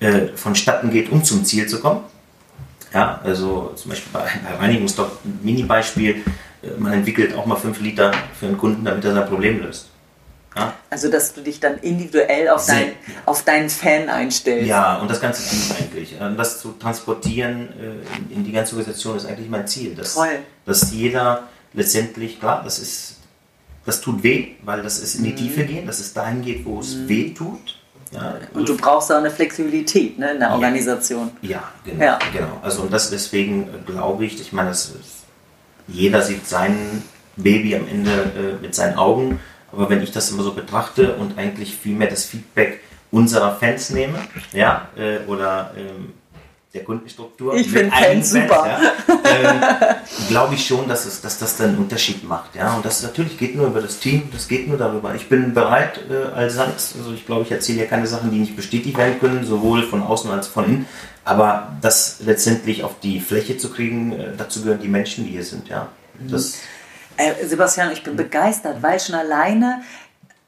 äh, 0.00 0.28
vonstatten 0.35 0.90
geht, 0.90 1.11
um 1.11 1.23
zum 1.25 1.45
Ziel 1.45 1.67
zu 1.67 1.81
kommen. 1.81 2.00
Ja, 2.93 3.21
also 3.23 3.73
zum 3.76 3.90
Beispiel 3.90 4.12
bei, 4.12 4.21
bei 4.21 4.57
Reinigungsstoff, 4.57 5.19
ein 5.25 5.40
Mini-Beispiel, 5.43 6.25
man 6.79 6.93
entwickelt 6.93 7.35
auch 7.35 7.47
mal 7.47 7.57
fünf 7.57 7.81
Liter 7.81 8.12
für 8.38 8.47
einen 8.47 8.59
Kunden, 8.59 8.85
damit 8.85 9.05
er 9.05 9.15
sein 9.15 9.27
Problem 9.27 9.62
löst. 9.62 9.91
Ja? 10.57 10.75
Also, 10.91 11.11
dass 11.11 11.35
du 11.35 11.41
dich 11.41 11.61
dann 11.61 11.79
individuell 11.79 12.49
auf, 12.49 12.67
dein, 12.67 12.93
auf 13.27 13.45
deinen 13.45 13.71
Fan 13.71 14.09
einstellst. 14.09 14.67
Ja, 14.67 14.97
und 14.97 15.11
das 15.11 15.21
ganze 15.21 15.49
Team 15.49 15.77
eigentlich. 15.79 16.17
Das 16.37 16.61
zu 16.61 16.73
transportieren 16.73 17.69
äh, 17.79 18.35
in 18.35 18.45
die 18.45 18.53
ganze 18.53 18.75
Organisation 18.75 19.17
ist 19.17 19.27
eigentlich 19.27 19.49
mein 19.49 19.67
Ziel. 19.67 19.95
Dass, 19.95 20.15
Toll. 20.15 20.38
Dass 20.65 20.93
jeder 20.93 21.45
letztendlich, 21.75 22.41
klar, 22.41 22.62
das 22.65 22.79
ist, 22.79 23.17
das 23.85 24.00
tut 24.00 24.23
weh, 24.23 24.55
weil 24.62 24.83
das 24.83 24.99
ist 24.99 25.17
in 25.17 25.25
die 25.25 25.33
mhm. 25.33 25.37
Tiefe 25.37 25.65
gehen, 25.65 25.87
dass 25.87 26.00
es 26.00 26.12
dahin 26.12 26.43
geht, 26.43 26.65
wo 26.65 26.81
es 26.81 26.95
mhm. 26.95 27.09
weh 27.09 27.35
tut. 27.35 27.77
Ja, 28.11 28.37
und 28.55 28.67
du 28.67 28.75
brauchst 28.75 29.12
auch 29.12 29.19
eine 29.19 29.31
Flexibilität 29.31 30.19
ne, 30.19 30.33
in 30.33 30.41
der 30.41 30.53
Organisation. 30.53 31.31
Ja, 31.43 31.62
genau. 31.85 32.05
Ja. 32.05 32.19
genau. 32.33 32.59
Also 32.62 32.83
und 32.83 32.93
das 32.93 33.11
deswegen 33.11 33.65
äh, 33.65 33.91
glaube 33.91 34.25
ich, 34.25 34.41
ich 34.41 34.53
meine, 34.53 34.71
das, 34.71 34.95
jeder 35.88 36.23
sieht 36.23 36.47
sein 36.47 37.02
Baby 37.37 37.75
am 37.75 37.88
Ende 37.88 38.11
äh, 38.11 38.62
mit 38.62 38.75
seinen 38.75 38.97
Augen. 38.97 39.40
Aber 39.73 39.90
wenn 39.90 40.02
ich 40.02 40.12
das 40.12 40.30
immer 40.30 40.42
so 40.42 40.52
betrachte 40.52 41.14
und 41.16 41.38
eigentlich 41.38 41.75
viel 41.75 41.95
mehr 41.95 42.09
das 42.09 42.25
Feedback 42.25 42.80
unserer 43.11 43.57
Fans 43.57 43.90
nehme, 43.90 44.18
ja, 44.52 44.88
äh, 44.97 45.18
oder 45.26 45.73
ähm, 45.76 46.12
der 46.75 46.85
Kundenstruktur. 46.85 47.55
Ich 47.55 47.69
finde 47.69 47.91
Fans 47.95 48.31
super. 48.31 48.67
Ja, 48.67 48.81
ähm, 49.25 49.61
glaube 50.29 50.55
ich 50.55 50.67
schon, 50.67 50.87
dass, 50.87 51.07
es, 51.07 51.21
dass 51.21 51.39
das 51.39 51.57
dann 51.57 51.71
einen 51.71 51.79
Unterschied 51.79 52.25
macht. 52.25 52.55
Ja? 52.55 52.75
Und 52.75 52.85
das 52.85 53.03
natürlich 53.03 53.39
geht 53.39 53.57
nur 53.57 53.69
über 53.69 53.81
das 53.81 53.99
Team, 53.99 54.29
das 54.33 54.49
geht 54.49 54.69
nur 54.69 54.77
darüber. 54.77 55.15
Ich 55.15 55.29
bin 55.29 55.55
bereit 55.55 56.01
äh, 56.11 56.35
als 56.35 56.55
Sanz, 56.55 56.95
also 56.99 57.13
ich 57.13 57.25
glaube, 57.25 57.43
ich 57.43 57.53
erzähle 57.53 57.81
ja 57.81 57.87
keine 57.87 58.07
Sachen, 58.07 58.31
die 58.31 58.39
nicht 58.39 58.55
bestätigt 58.55 58.99
werden 58.99 59.19
können, 59.19 59.45
sowohl 59.45 59.83
von 59.83 60.03
außen 60.03 60.31
als 60.31 60.47
von 60.47 60.65
innen. 60.67 60.89
Aber 61.25 61.77
das 61.81 62.19
letztendlich 62.25 62.85
auf 62.85 63.01
die 63.03 63.21
Fläche 63.21 63.57
zu 63.57 63.71
kriegen, 63.71 64.13
äh, 64.13 64.37
dazu 64.37 64.63
gehören 64.63 64.81
die 64.81 64.89
Menschen, 64.89 65.25
die 65.25 65.33
hier 65.33 65.45
sind. 65.45 65.69
Ja? 65.69 65.89
Das, 66.19 66.53
mhm 66.53 66.59
äh, 67.19 67.45
Sebastian, 67.45 67.93
ich 67.93 68.03
bin 68.03 68.17
begeistert, 68.17 68.83
weil 68.83 68.99
schon 68.99 69.15
alleine 69.15 69.83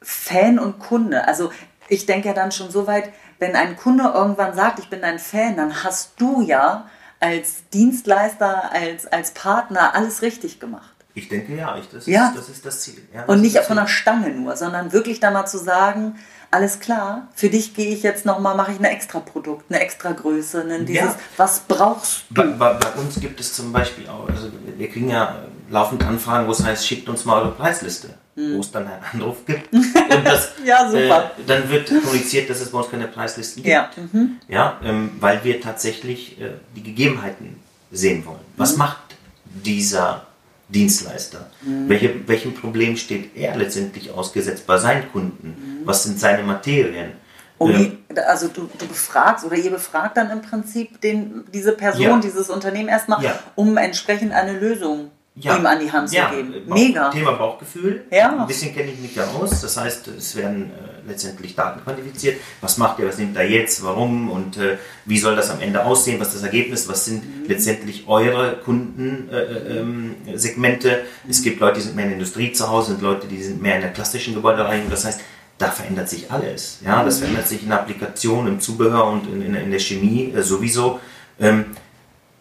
Fan 0.00 0.58
und 0.58 0.78
Kunde, 0.78 1.26
also 1.26 1.52
ich 1.88 2.06
denke 2.06 2.28
ja 2.28 2.34
dann 2.34 2.52
schon 2.52 2.70
so 2.70 2.86
weit, 2.86 3.10
wenn 3.40 3.56
ein 3.56 3.76
Kunde 3.76 4.04
irgendwann 4.14 4.54
sagt, 4.54 4.78
ich 4.78 4.88
bin 4.88 5.02
ein 5.02 5.18
Fan, 5.18 5.56
dann 5.56 5.82
hast 5.82 6.12
du 6.18 6.42
ja 6.42 6.86
als 7.18 7.68
Dienstleister, 7.72 8.72
als, 8.72 9.06
als 9.06 9.32
Partner 9.32 9.94
alles 9.94 10.22
richtig 10.22 10.60
gemacht. 10.60 10.94
Ich 11.14 11.28
denke 11.28 11.56
ja, 11.56 11.76
ich, 11.76 11.88
das, 11.88 12.06
ja. 12.06 12.28
Ist, 12.28 12.38
das 12.38 12.48
ist 12.48 12.66
das 12.66 12.80
Ziel. 12.82 13.02
Ja, 13.12 13.22
das 13.22 13.28
und 13.28 13.42
nicht 13.42 13.58
von 13.58 13.76
der 13.76 13.88
Stange 13.88 14.30
nur, 14.30 14.56
sondern 14.56 14.92
wirklich 14.92 15.20
da 15.20 15.30
mal 15.30 15.46
zu 15.46 15.58
sagen, 15.58 16.18
alles 16.52 16.80
klar, 16.80 17.28
für 17.34 17.48
dich 17.48 17.74
gehe 17.74 17.92
ich 17.92 18.02
jetzt 18.02 18.26
nochmal, 18.26 18.56
mache 18.56 18.72
ich 18.72 18.78
ein 18.78 18.84
extra 18.84 19.20
Produkt, 19.20 19.66
eine 19.70 19.80
extra 19.80 20.12
Größe, 20.12 20.62
ein 20.62 20.86
dieses, 20.86 21.02
ja. 21.02 21.16
was 21.36 21.60
brauchst 21.60 22.24
du? 22.30 22.34
Bei, 22.34 22.46
bei, 22.46 22.74
bei, 22.74 22.90
uns 23.00 23.20
gibt 23.20 23.40
es 23.40 23.52
zum 23.52 23.72
Beispiel 23.72 24.08
auch, 24.08 24.28
also 24.28 24.50
wir 24.76 24.88
kriegen 24.88 25.10
ja 25.10 25.44
laufend 25.70 26.04
Anfragen, 26.04 26.46
wo 26.46 26.52
es 26.52 26.62
heißt, 26.62 26.86
schickt 26.86 27.08
uns 27.08 27.24
mal 27.24 27.40
eure 27.40 27.52
Preisliste, 27.52 28.10
mhm. 28.34 28.56
wo 28.56 28.60
es 28.60 28.70
dann 28.70 28.86
einen 28.86 29.02
Anruf 29.12 29.38
gibt. 29.46 29.72
Und 29.72 29.86
das, 30.24 30.52
ja, 30.64 30.86
super. 30.86 31.30
Äh, 31.38 31.42
dann 31.46 31.70
wird 31.70 31.88
kommuniziert, 31.88 32.50
dass 32.50 32.60
es 32.60 32.70
bei 32.70 32.78
uns 32.78 32.90
keine 32.90 33.06
Preislisten 33.06 33.62
gibt. 33.62 33.72
Ja, 33.72 33.90
mhm. 33.96 34.38
ja 34.48 34.78
ähm, 34.84 35.12
weil 35.20 35.42
wir 35.44 35.60
tatsächlich 35.60 36.40
äh, 36.40 36.50
die 36.76 36.82
Gegebenheiten 36.82 37.56
sehen 37.90 38.26
wollen. 38.26 38.40
Was 38.56 38.72
mhm. 38.72 38.78
macht 38.78 38.98
dieser 39.44 40.26
Dienstleister? 40.68 41.50
Mhm. 41.62 41.88
Welche, 41.88 42.28
welchem 42.28 42.54
Problem 42.54 42.96
steht 42.96 43.36
er 43.36 43.56
letztendlich 43.56 44.10
ausgesetzt 44.10 44.66
bei 44.66 44.76
seinen 44.78 45.10
Kunden? 45.10 45.48
Mhm. 45.48 45.86
Was 45.86 46.02
sind 46.04 46.18
seine 46.18 46.42
Materien? 46.42 47.12
Um 47.58 47.76
die, 47.76 47.98
also 48.26 48.48
du, 48.48 48.70
du 48.78 48.86
befragst 48.86 49.44
oder 49.44 49.54
ihr 49.54 49.70
befragt 49.70 50.16
dann 50.16 50.30
im 50.30 50.40
Prinzip 50.40 50.98
den, 51.02 51.44
diese 51.52 51.72
Person, 51.72 52.02
ja. 52.02 52.18
dieses 52.18 52.48
Unternehmen 52.48 52.88
erstmal, 52.88 53.22
ja. 53.22 53.38
um 53.54 53.76
entsprechend 53.76 54.32
eine 54.32 54.58
Lösung 54.58 55.10
ja. 55.44 55.56
ihm 55.56 55.66
an 55.66 55.80
die 55.80 55.90
Hand 55.90 56.08
zu 56.08 56.16
geben. 56.16 56.54
Mega. 56.66 57.10
Thema 57.10 57.32
Bauchgefühl. 57.32 58.04
Ja. 58.10 58.40
Ein 58.40 58.46
bisschen 58.46 58.74
kenne 58.74 58.92
ich 58.92 58.98
mich 58.98 59.14
ja 59.14 59.24
aus. 59.26 59.60
Das 59.60 59.76
heißt, 59.76 60.08
es 60.08 60.36
werden 60.36 60.70
äh, 60.70 61.08
letztendlich 61.08 61.54
Daten 61.54 61.82
quantifiziert. 61.82 62.40
Was 62.60 62.78
macht 62.78 63.00
er, 63.00 63.08
was 63.08 63.18
nimmt 63.18 63.36
er 63.36 63.48
jetzt, 63.48 63.82
warum 63.82 64.30
und 64.30 64.56
äh, 64.56 64.78
wie 65.04 65.18
soll 65.18 65.36
das 65.36 65.50
am 65.50 65.60
Ende 65.60 65.84
aussehen, 65.84 66.20
was 66.20 66.28
ist 66.28 66.36
das 66.36 66.44
Ergebnis, 66.44 66.88
was 66.88 67.04
sind 67.04 67.24
mhm. 67.24 67.48
letztendlich 67.48 68.04
eure 68.06 68.58
Kundensegmente. 68.64 70.90
Äh, 70.90 70.94
ähm, 70.94 71.00
es 71.28 71.42
gibt 71.42 71.60
Leute, 71.60 71.76
die 71.76 71.82
sind 71.82 71.96
mehr 71.96 72.04
in 72.04 72.10
der 72.10 72.18
Industrie 72.18 72.52
zu 72.52 72.68
Hause, 72.68 72.92
sind 72.92 73.02
Leute, 73.02 73.26
die 73.26 73.42
sind 73.42 73.62
mehr 73.62 73.76
in 73.76 73.82
der 73.82 73.92
klassischen 73.92 74.34
Gebäudereinigung. 74.34 74.90
Das 74.90 75.04
heißt, 75.04 75.20
da 75.58 75.70
verändert 75.70 76.08
sich 76.08 76.30
alles. 76.30 76.78
Ja, 76.84 77.04
das 77.04 77.16
mhm. 77.16 77.20
verändert 77.20 77.48
sich 77.48 77.62
in 77.62 77.68
der 77.68 77.80
Applikation, 77.80 78.46
im 78.46 78.60
Zubehör 78.60 79.06
und 79.06 79.26
in, 79.26 79.42
in, 79.42 79.54
in 79.54 79.70
der 79.70 79.80
Chemie 79.80 80.32
äh, 80.34 80.42
sowieso. 80.42 81.00
Ähm, 81.38 81.66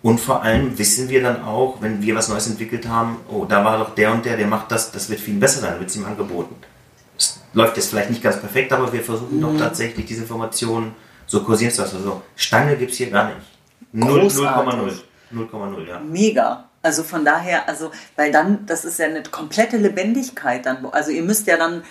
und 0.01 0.19
vor 0.19 0.43
allem 0.43 0.77
wissen 0.77 1.09
wir 1.09 1.21
dann 1.21 1.43
auch, 1.43 1.81
wenn 1.81 2.01
wir 2.01 2.15
was 2.15 2.29
Neues 2.29 2.47
entwickelt 2.47 2.87
haben, 2.87 3.17
oh, 3.29 3.45
da 3.45 3.65
war 3.65 3.77
doch 3.77 3.95
der 3.95 4.13
und 4.13 4.25
der, 4.25 4.37
der 4.37 4.47
macht 4.47 4.71
das, 4.71 4.91
das 4.91 5.09
wird 5.09 5.19
viel 5.19 5.37
besser 5.37 5.59
sein, 5.59 5.79
wird 5.79 5.89
es 5.89 5.95
ihm 5.97 6.05
angeboten. 6.05 6.55
Es 7.17 7.41
läuft 7.53 7.75
jetzt 7.75 7.89
vielleicht 7.89 8.09
nicht 8.09 8.23
ganz 8.23 8.39
perfekt, 8.39 8.71
aber 8.71 8.93
wir 8.93 9.03
versuchen 9.03 9.37
mhm. 9.37 9.41
doch 9.41 9.57
tatsächlich 9.57 10.05
diese 10.05 10.21
Informationen 10.21 10.95
so 11.27 11.43
kursieren 11.43 11.71
zu 11.71 11.81
lassen. 11.81 11.97
Also 11.97 12.21
Stange 12.35 12.77
gibt 12.77 12.91
es 12.91 12.97
hier 12.97 13.09
gar 13.09 13.25
nicht. 13.25 13.37
0,0. 13.93 14.93
0,0, 15.33 15.87
ja. 15.87 15.99
Mega. 15.99 16.65
Also 16.81 17.03
von 17.03 17.25
daher, 17.25 17.67
also, 17.67 17.91
weil 18.15 18.31
dann, 18.31 18.65
das 18.65 18.85
ist 18.85 18.99
ja 18.99 19.07
eine 19.07 19.21
komplette 19.23 19.75
Lebendigkeit 19.75 20.65
dann. 20.65 20.85
Also 20.85 21.11
ihr 21.11 21.23
müsst 21.23 21.45
ja 21.47 21.57
dann 21.57 21.83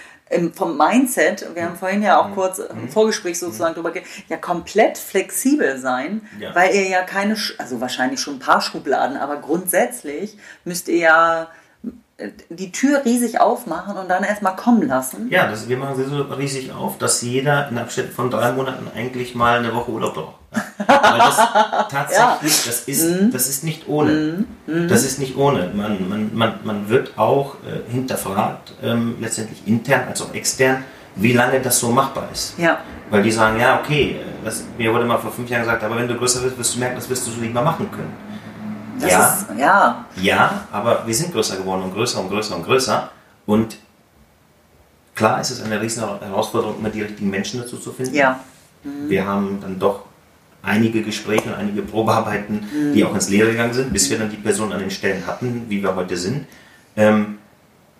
vom 0.55 0.77
Mindset, 0.77 1.47
wir 1.55 1.65
haben 1.65 1.77
vorhin 1.77 2.03
ja 2.03 2.21
auch 2.21 2.29
mhm. 2.29 2.35
kurz 2.35 2.59
im 2.59 2.83
mhm. 2.83 2.89
Vorgespräch 2.89 3.39
sozusagen 3.39 3.73
mhm. 3.73 3.77
drüber 3.77 3.91
geredet, 3.93 4.11
ja 4.29 4.37
komplett 4.37 4.99
flexibel 4.99 5.79
sein, 5.79 6.23
ja. 6.39 6.55
weil 6.55 6.75
ihr 6.75 6.89
ja 6.89 7.03
keine, 7.03 7.37
also 7.59 7.81
wahrscheinlich 7.81 8.21
schon 8.21 8.35
ein 8.35 8.41
paar 8.41 8.61
Schubladen, 8.61 9.17
aber 9.17 9.37
grundsätzlich 9.37 10.37
müsst 10.65 10.89
ihr 10.89 10.99
ja 10.99 11.49
die 12.51 12.73
Tür 12.73 13.05
riesig 13.05 13.41
aufmachen 13.41 13.97
und 13.97 14.09
dann 14.09 14.25
erstmal 14.25 14.57
kommen 14.57 14.87
lassen. 14.89 15.29
Ja, 15.31 15.49
das, 15.49 15.69
wir 15.69 15.77
machen 15.77 15.97
sie 15.97 16.05
so 16.05 16.23
riesig 16.23 16.73
auf, 16.73 16.99
dass 16.99 17.23
jeder 17.23 17.69
in 17.69 17.79
Abständen 17.79 18.13
von 18.13 18.31
drei 18.31 18.53
Monaten 18.53 18.89
eigentlich 18.95 19.35
mal 19.35 19.59
eine 19.59 19.75
Woche 19.75 19.93
Urlaub 19.93 20.15
braucht. 20.15 20.38
Weil 20.51 21.19
das 21.19 21.37
tatsächlich, 21.91 22.65
das, 22.65 22.81
ist, 22.87 23.05
mhm. 23.05 23.31
das 23.31 23.49
ist 23.49 23.65
nicht 23.65 23.89
ohne. 23.89 24.13
Mhm. 24.13 24.47
mhm. 24.67 24.89
Das 24.89 25.05
ist 25.05 25.19
nicht 25.19 25.37
ohne. 25.37 25.71
Man, 25.75 26.09
man, 26.09 26.31
man, 26.35 26.55
man 26.65 26.89
wird 26.89 27.19
auch 27.19 27.57
äh, 27.57 27.91
hinterfragt, 27.91 28.73
ähm, 28.83 29.17
letztendlich 29.21 29.67
intern 29.67 30.09
als 30.09 30.23
auch 30.23 30.33
extern, 30.33 30.85
wie 31.17 31.33
lange 31.33 31.61
das 31.61 31.79
so 31.79 31.91
machbar 31.91 32.29
ist. 32.33 32.59
Ja. 32.59 32.79
Weil 33.11 33.23
die 33.23 33.31
sagen, 33.31 33.61
ja, 33.61 33.81
okay, 33.81 34.17
das, 34.45 34.65
mir 34.77 34.93
wurde 34.93 35.05
mal 35.05 35.19
vor 35.19 35.33
fünf 35.33 35.49
Jahren 35.51 35.63
gesagt, 35.63 35.83
aber 35.83 35.97
wenn 35.97 36.09
du 36.09 36.15
größer 36.15 36.43
wirst, 36.43 36.59
wirst 36.59 36.75
du 36.75 36.79
merken, 36.79 36.97
das 36.97 37.09
wirst 37.09 37.27
du 37.27 37.31
so 37.31 37.41
nicht 37.41 37.53
mehr 37.53 37.63
machen 37.63 37.91
können. 37.91 38.13
Das 39.01 39.11
ja, 39.11 39.27
ist, 39.27 39.47
ja. 39.59 40.05
Ja, 40.21 40.65
aber 40.73 41.07
wir 41.07 41.15
sind 41.15 41.33
größer 41.33 41.57
geworden 41.57 41.83
und 41.83 41.95
größer 41.95 42.21
und 42.21 42.31
größer 42.31 42.57
und 42.57 42.65
größer. 42.65 43.11
Und 43.47 43.77
klar 45.15 45.41
ist 45.41 45.51
es 45.51 45.63
eine 45.63 45.81
riesen 45.81 46.03
Herausforderung, 46.03 46.79
immer 46.79 46.91
die 46.91 47.03
richtigen 47.03 47.31
Menschen 47.31 47.61
dazu 47.61 47.77
zu 47.77 47.93
finden. 47.93 48.15
Ja. 48.15 48.41
Mhm. 48.83 49.09
Wir 49.09 49.25
haben 49.25 49.59
dann 49.61 49.79
doch 49.79 50.08
einige 50.63 51.03
Gespräche 51.03 51.49
und 51.49 51.55
einige 51.55 51.83
Probearbeiten, 51.83 52.69
mhm. 52.73 52.93
die 52.93 53.05
auch 53.05 53.15
ins 53.15 53.29
Leere 53.29 53.51
gegangen 53.51 53.73
sind, 53.73 53.93
bis 53.93 54.11
wir 54.11 54.19
dann 54.19 54.31
die 54.31 54.37
Person 54.37 54.73
an 54.73 54.81
den 54.81 54.91
Stellen 54.91 55.27
hatten, 55.27 55.67
wie 55.69 55.83
wir 55.83 55.95
heute 55.95 56.17
sind. 56.17 56.47
Ähm, 56.97 57.39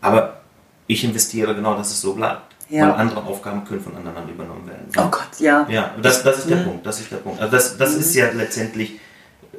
aber 0.01 0.41
ich 0.87 1.05
investiere 1.05 1.55
genau, 1.55 1.75
dass 1.77 1.91
es 1.91 2.01
so 2.01 2.15
bleibt. 2.15 2.43
Ja. 2.71 2.83
Weil 2.83 3.01
andere 3.01 3.25
Aufgaben 3.25 3.65
können 3.65 3.81
von 3.81 3.97
anderen 3.97 4.29
übernommen 4.29 4.67
werden. 4.67 4.89
Oh 4.99 5.11
Gott, 5.11 5.41
ja. 5.41 5.67
Ja, 5.71 5.95
das, 6.03 6.23
das 6.23 6.41
ist 6.41 6.51
der 6.51 6.59
mhm. 6.59 6.65
Punkt. 6.65 6.87
Das 6.87 7.01
ist 7.01 7.11
der 7.11 7.17
Punkt. 7.17 7.41
Also 7.41 7.51
das, 7.51 7.79
das 7.79 7.95
mhm. 7.95 8.01
ist 8.01 8.15
ja 8.15 8.31
letztendlich 8.31 9.01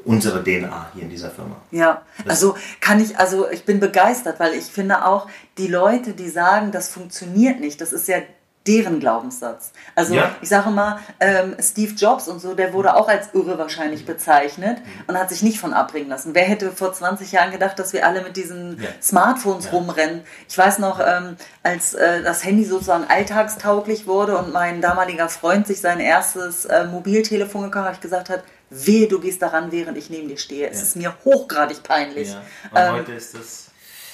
unsere 0.06 0.44
DNA 0.44 0.92
hier 0.94 1.04
in 1.04 1.10
dieser 1.10 1.32
Firma. 1.32 1.56
Ja, 1.72 2.04
also 2.28 2.56
kann 2.80 3.02
ich, 3.02 3.18
also 3.18 3.50
ich 3.50 3.66
bin 3.66 3.80
begeistert, 3.80 4.40
weil 4.40 4.54
ich 4.54 4.66
finde 4.66 5.06
auch, 5.06 5.28
die 5.58 5.68
Leute, 5.68 6.14
die 6.14 6.30
sagen, 6.30 6.72
das 6.72 6.90
funktioniert 6.90 7.60
nicht, 7.60 7.82
das 7.82 7.94
ist 7.94 8.08
ja 8.08 8.20
deren 8.68 9.00
Glaubenssatz. 9.00 9.72
Also 9.96 10.14
ja. 10.16 10.36
ich 10.42 10.50
sage 10.50 10.70
mal, 10.70 11.00
ähm, 11.20 11.56
Steve 11.60 11.94
Jobs 11.94 12.28
und 12.28 12.40
so, 12.40 12.54
der 12.54 12.74
wurde 12.74 12.96
auch 12.96 13.08
als 13.08 13.34
irre 13.34 13.58
wahrscheinlich 13.58 14.06
bezeichnet 14.06 14.78
und 15.08 15.18
hat 15.18 15.30
sich 15.30 15.42
nicht 15.42 15.60
von 15.60 15.74
abbringen 15.74 16.10
lassen. 16.10 16.36
Wer 16.36 16.44
hätte 16.44 16.72
vor 16.72 16.94
20 16.94 17.32
Jahren 17.32 17.52
gedacht, 17.52 17.80
dass 17.80 17.94
wir 17.94 18.06
alle 18.06 18.22
mit 18.22 18.36
diesen 18.36 18.82
ja. 18.82 18.90
Smartphones 19.02 19.66
ja. 19.66 19.72
rumrennen? 19.72 20.22
Ich 20.48 20.58
weiß 20.58 20.80
noch, 20.80 21.00
ähm, 21.00 21.38
als 21.64 21.94
äh, 21.94 22.22
das 22.22 22.44
Handy 22.44 22.66
sozusagen 22.66 23.06
alltagstauglich 23.08 24.08
wurde 24.08 24.38
und 24.38 24.52
mein 24.52 24.82
damaliger 24.82 25.30
Freund 25.30 25.66
sich 25.66 25.80
sein 25.80 26.00
erstes 26.00 26.66
äh, 26.66 26.86
Mobiltelefon 26.86 27.64
gekauft 27.64 27.88
hat, 27.88 27.96
ich 27.96 28.02
gesagt 28.02 28.30
hat, 28.30 28.44
wehe, 28.70 29.08
du 29.08 29.20
gehst 29.20 29.42
daran, 29.42 29.72
während 29.72 29.98
ich 29.98 30.10
neben 30.10 30.28
dir 30.28 30.38
stehe. 30.38 30.70
Es 30.70 30.82
ist 30.82 30.96
mir 30.96 31.16
hochgradig 31.26 31.82
peinlich. 31.82 32.36
Und 32.72 32.78
ähm, 32.78 32.94
heute 32.94 33.14
ist 33.14 33.34
das 33.34 33.69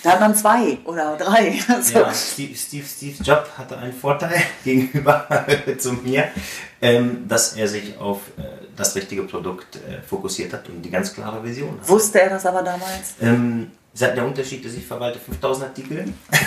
da 0.05 0.11
hat 0.11 0.19
man 0.19 0.35
zwei 0.35 0.77
oder 0.85 1.17
drei. 1.17 1.59
Also. 1.67 1.99
Ja, 1.99 2.13
Steve, 2.13 2.55
Steve, 2.55 2.85
Steve 2.85 3.23
Jobs 3.23 3.49
hatte 3.57 3.77
einen 3.77 3.93
Vorteil 3.93 4.41
gegenüber 4.63 5.27
zu 5.77 5.93
mir, 5.93 6.25
ähm, 6.81 7.27
dass 7.27 7.53
er 7.53 7.67
sich 7.67 7.97
auf 7.97 8.19
äh, 8.37 8.43
das 8.75 8.95
richtige 8.95 9.23
Produkt 9.23 9.77
äh, 9.77 10.01
fokussiert 10.01 10.53
hat 10.53 10.69
und 10.69 10.81
die 10.81 10.91
ganz 10.91 11.13
klare 11.13 11.43
Vision 11.43 11.79
hat. 11.79 11.89
Wusste 11.89 12.21
er 12.21 12.29
das 12.29 12.45
aber 12.45 12.61
damals? 12.61 13.15
Ähm, 13.21 13.71
der 13.99 14.25
Unterschied 14.25 14.63
ist, 14.65 14.77
ich 14.77 14.85
verwalte 14.85 15.19
5000 15.19 15.69
Artikel 15.69 16.05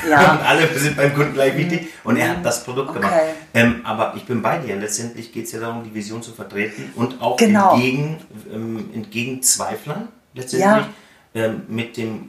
ja. 0.09 0.33
und 0.33 0.47
alle 0.47 0.69
sind 0.79 0.97
beim 0.97 1.15
Kunden 1.15 1.33
gleich 1.33 1.57
wichtig 1.57 1.81
mhm. 1.81 1.87
und 2.05 2.17
er 2.19 2.31
hat 2.31 2.45
das 2.45 2.63
Produkt 2.63 2.91
okay. 2.91 2.99
gemacht. 2.99 3.15
Ähm, 3.55 3.81
aber 3.85 4.15
ich 4.17 4.25
bin 4.27 4.43
bei 4.43 4.59
dir. 4.59 4.77
Letztendlich 4.77 5.33
geht 5.33 5.47
es 5.47 5.53
ja 5.53 5.61
darum, 5.61 5.83
die 5.83 5.95
Vision 5.95 6.23
zu 6.23 6.33
vertreten 6.33 6.93
und 6.95 7.21
auch 7.23 7.39
genau. 7.39 7.73
entgegen, 7.75 8.19
ähm, 8.53 8.91
entgegen 8.95 9.43
Zweiflern 9.43 10.09
letztendlich 10.35 10.87
ja. 11.35 11.45
ähm, 11.47 11.63
mit 11.69 11.97
dem 11.97 12.29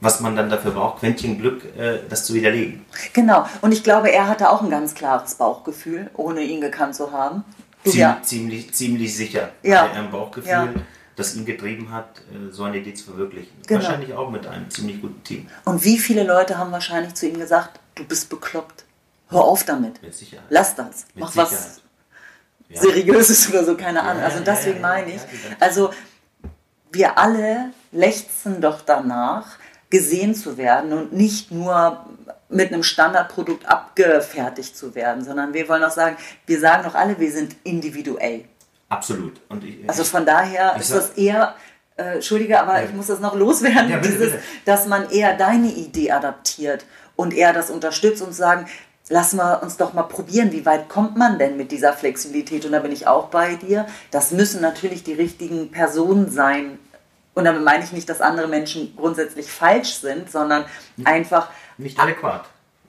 was 0.00 0.20
man 0.20 0.36
dann 0.36 0.50
dafür 0.50 0.72
braucht, 0.72 1.00
Quäntchen 1.00 1.38
Glück, 1.38 1.64
äh, 1.76 1.98
das 2.08 2.24
zu 2.24 2.34
widerlegen. 2.34 2.84
Genau. 3.12 3.46
Und 3.60 3.72
ich 3.72 3.84
glaube, 3.84 4.10
er 4.10 4.28
hatte 4.28 4.50
auch 4.50 4.62
ein 4.62 4.70
ganz 4.70 4.94
klares 4.94 5.34
Bauchgefühl, 5.34 6.10
ohne 6.14 6.42
ihn 6.42 6.60
gekannt 6.60 6.94
zu 6.94 7.12
haben. 7.12 7.44
Ziem, 7.84 8.00
ja. 8.00 8.20
ziemlich, 8.22 8.72
ziemlich 8.74 9.16
sicher 9.16 9.50
ja. 9.62 9.82
hatte 9.82 9.94
er 9.94 10.02
ein 10.02 10.10
Bauchgefühl, 10.10 10.50
ja. 10.50 10.68
das 11.16 11.34
ihn 11.34 11.46
getrieben 11.46 11.90
hat, 11.90 12.20
äh, 12.30 12.52
so 12.52 12.64
eine 12.64 12.78
Idee 12.78 12.94
zu 12.94 13.04
verwirklichen. 13.04 13.52
Genau. 13.66 13.80
Wahrscheinlich 13.80 14.14
auch 14.14 14.30
mit 14.30 14.46
einem 14.46 14.68
ziemlich 14.70 15.00
guten 15.00 15.22
Team. 15.24 15.46
Und 15.64 15.84
wie 15.84 15.98
viele 15.98 16.24
Leute 16.24 16.58
haben 16.58 16.72
wahrscheinlich 16.72 17.14
zu 17.14 17.26
ihm 17.26 17.38
gesagt, 17.38 17.80
du 17.94 18.04
bist 18.04 18.28
bekloppt. 18.28 18.84
Hör 19.28 19.44
auf 19.44 19.64
damit. 19.64 20.02
Mit 20.02 20.14
Sicherheit. 20.14 20.46
Lass 20.50 20.74
das. 20.74 21.06
Mit 21.14 21.24
Mach 21.24 21.32
Sicherheit. 21.32 21.52
was 21.52 21.80
ja. 22.68 22.80
Seriöses 22.80 23.48
oder 23.50 23.64
so, 23.64 23.76
keine 23.76 24.02
Ahnung. 24.02 24.22
also 24.22 24.40
deswegen 24.40 24.80
meine 24.80 25.14
ich, 25.14 25.20
also 25.58 25.90
wir 26.92 27.18
alle 27.18 27.72
lechzen 27.92 28.60
doch 28.60 28.82
danach, 28.82 29.58
gesehen 29.90 30.34
zu 30.34 30.56
werden 30.56 30.92
und 30.92 31.12
nicht 31.12 31.50
nur 31.50 32.04
mit 32.48 32.72
einem 32.72 32.82
Standardprodukt 32.82 33.66
abgefertigt 33.66 34.76
zu 34.76 34.94
werden, 34.94 35.24
sondern 35.24 35.52
wir 35.52 35.68
wollen 35.68 35.84
auch 35.84 35.90
sagen, 35.90 36.16
wir 36.46 36.58
sagen 36.58 36.84
doch 36.84 36.94
alle, 36.94 37.18
wir 37.18 37.30
sind 37.30 37.56
individuell. 37.64 38.44
Absolut. 38.88 39.40
Ich, 39.62 39.88
also 39.88 40.02
von 40.04 40.26
daher 40.26 40.76
ist 40.76 40.92
das 40.92 41.10
eher, 41.10 41.54
äh, 41.96 42.14
Entschuldige, 42.14 42.60
aber 42.60 42.78
ja. 42.80 42.86
ich 42.86 42.92
muss 42.92 43.06
das 43.06 43.20
noch 43.20 43.36
loswerden, 43.36 43.88
ja, 43.88 43.98
bitte, 43.98 44.12
dieses, 44.12 44.32
bitte. 44.32 44.42
dass 44.64 44.86
man 44.86 45.10
eher 45.10 45.36
deine 45.36 45.68
Idee 45.68 46.10
adaptiert 46.10 46.84
und 47.14 47.32
eher 47.32 47.52
das 47.52 47.70
unterstützt 47.70 48.22
und 48.22 48.32
sagen, 48.32 48.66
lassen 49.08 49.36
wir 49.36 49.62
uns 49.62 49.76
doch 49.76 49.92
mal 49.92 50.04
probieren, 50.04 50.50
wie 50.52 50.66
weit 50.66 50.88
kommt 50.88 51.16
man 51.16 51.38
denn 51.38 51.56
mit 51.56 51.70
dieser 51.72 51.92
Flexibilität? 51.92 52.64
Und 52.64 52.72
da 52.72 52.80
bin 52.80 52.92
ich 52.92 53.06
auch 53.06 53.26
bei 53.28 53.56
dir. 53.56 53.86
Das 54.10 54.30
müssen 54.30 54.60
natürlich 54.60 55.04
die 55.04 55.12
richtigen 55.12 55.70
Personen 55.70 56.30
sein, 56.30 56.78
und 57.34 57.44
damit 57.44 57.62
meine 57.62 57.84
ich 57.84 57.92
nicht, 57.92 58.08
dass 58.08 58.20
andere 58.20 58.48
Menschen 58.48 58.96
grundsätzlich 58.96 59.50
falsch 59.50 59.94
sind, 59.94 60.30
sondern 60.30 60.64
einfach. 61.04 61.48
Nicht 61.78 61.98
adäquat. 61.98 62.44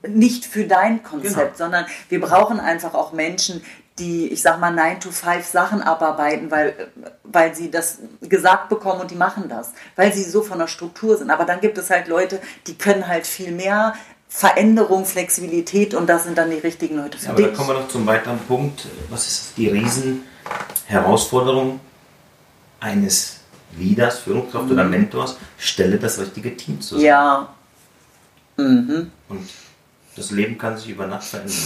Nicht 0.06 0.44
für 0.44 0.64
dein 0.64 1.02
Konzept, 1.04 1.36
genau. 1.36 1.56
sondern 1.56 1.86
wir 2.08 2.20
brauchen 2.20 2.58
einfach 2.58 2.94
auch 2.94 3.12
Menschen, 3.12 3.62
die, 3.98 4.28
ich 4.28 4.42
sag 4.42 4.58
mal, 4.58 4.72
9 4.72 4.98
to 5.00 5.10
5 5.10 5.46
Sachen 5.46 5.82
abarbeiten, 5.82 6.50
weil, 6.50 6.74
weil 7.22 7.54
sie 7.54 7.70
das 7.70 7.98
gesagt 8.20 8.68
bekommen 8.68 9.02
und 9.02 9.12
die 9.12 9.16
machen 9.16 9.48
das, 9.48 9.70
weil 9.96 10.12
sie 10.12 10.24
so 10.24 10.42
von 10.42 10.58
der 10.58 10.66
Struktur 10.66 11.16
sind. 11.16 11.30
Aber 11.30 11.44
dann 11.44 11.60
gibt 11.60 11.78
es 11.78 11.90
halt 11.90 12.08
Leute, 12.08 12.40
die 12.66 12.76
können 12.76 13.06
halt 13.06 13.28
viel 13.28 13.52
mehr 13.52 13.94
Veränderung, 14.28 15.04
Flexibilität 15.04 15.94
und 15.94 16.08
das 16.08 16.24
sind 16.24 16.36
dann 16.38 16.50
die 16.50 16.56
richtigen 16.56 16.96
Leute 16.96 17.18
für 17.18 17.26
ja, 17.26 17.32
aber 17.32 17.42
dich. 17.42 17.50
Da 17.50 17.56
kommen 17.56 17.68
wir 17.68 17.74
noch 17.74 17.88
zum 17.88 18.06
weiteren 18.06 18.38
Punkt. 18.40 18.88
Was 19.10 19.28
ist 19.28 19.52
die 19.58 19.68
Riesenherausforderung 19.68 21.80
eines 22.80 23.41
Leaders, 23.78 24.18
Führungskraft 24.20 24.66
mhm. 24.66 24.72
oder 24.72 24.84
Mentors, 24.84 25.36
stelle 25.58 25.98
das 25.98 26.18
richtige 26.18 26.56
Team 26.56 26.80
zusammen. 26.80 27.04
Ja. 27.04 27.48
Mhm. 28.56 29.10
Und 29.28 29.48
das 30.16 30.30
Leben 30.30 30.58
kann 30.58 30.76
sich 30.76 30.90
über 30.90 31.06
Nacht 31.06 31.24
verändern. 31.24 31.56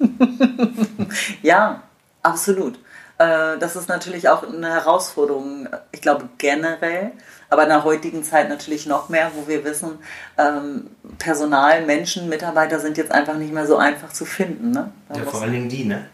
ja, 1.42 1.82
absolut. 2.22 2.78
Äh, 3.18 3.58
das 3.58 3.76
ist 3.76 3.88
natürlich 3.88 4.30
auch 4.30 4.42
eine 4.42 4.70
Herausforderung, 4.70 5.68
ich 5.92 6.00
glaube 6.00 6.30
generell, 6.38 7.12
aber 7.50 7.64
in 7.64 7.68
der 7.68 7.84
heutigen 7.84 8.24
Zeit 8.24 8.48
natürlich 8.48 8.86
noch 8.86 9.10
mehr, 9.10 9.32
wo 9.34 9.46
wir 9.46 9.62
wissen, 9.64 9.98
ähm, 10.38 10.86
Personal, 11.18 11.84
Menschen, 11.84 12.30
Mitarbeiter 12.30 12.80
sind 12.80 12.96
jetzt 12.96 13.12
einfach 13.12 13.34
nicht 13.34 13.52
mehr 13.52 13.66
so 13.66 13.76
einfach 13.76 14.10
zu 14.12 14.24
finden. 14.24 14.70
Ne? 14.70 14.90
Ja, 15.14 15.22
vor 15.24 15.42
allen 15.42 15.52
Dingen 15.52 15.68
die, 15.68 15.84
ne? 15.84 16.06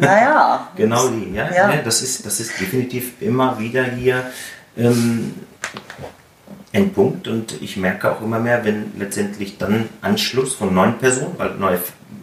Naja. 0.00 0.68
genau 0.76 1.08
die, 1.08 1.34
ja. 1.34 1.50
ja. 1.50 1.74
ja. 1.74 1.82
das, 1.82 2.02
ist, 2.02 2.24
das 2.24 2.40
ist 2.40 2.60
definitiv 2.60 3.20
immer 3.20 3.58
wieder 3.58 3.84
hier 3.84 4.24
ähm, 4.76 5.34
ein 6.72 6.92
Punkt 6.92 7.28
und 7.28 7.60
ich 7.62 7.76
merke 7.76 8.10
auch 8.12 8.20
immer 8.20 8.40
mehr, 8.40 8.64
wenn 8.64 8.92
letztendlich 8.98 9.58
dann 9.58 9.88
Anschluss 10.00 10.54
von 10.54 10.74
neuen 10.74 10.98
Personen, 10.98 11.34
weil 11.38 11.54
neue 11.54 11.78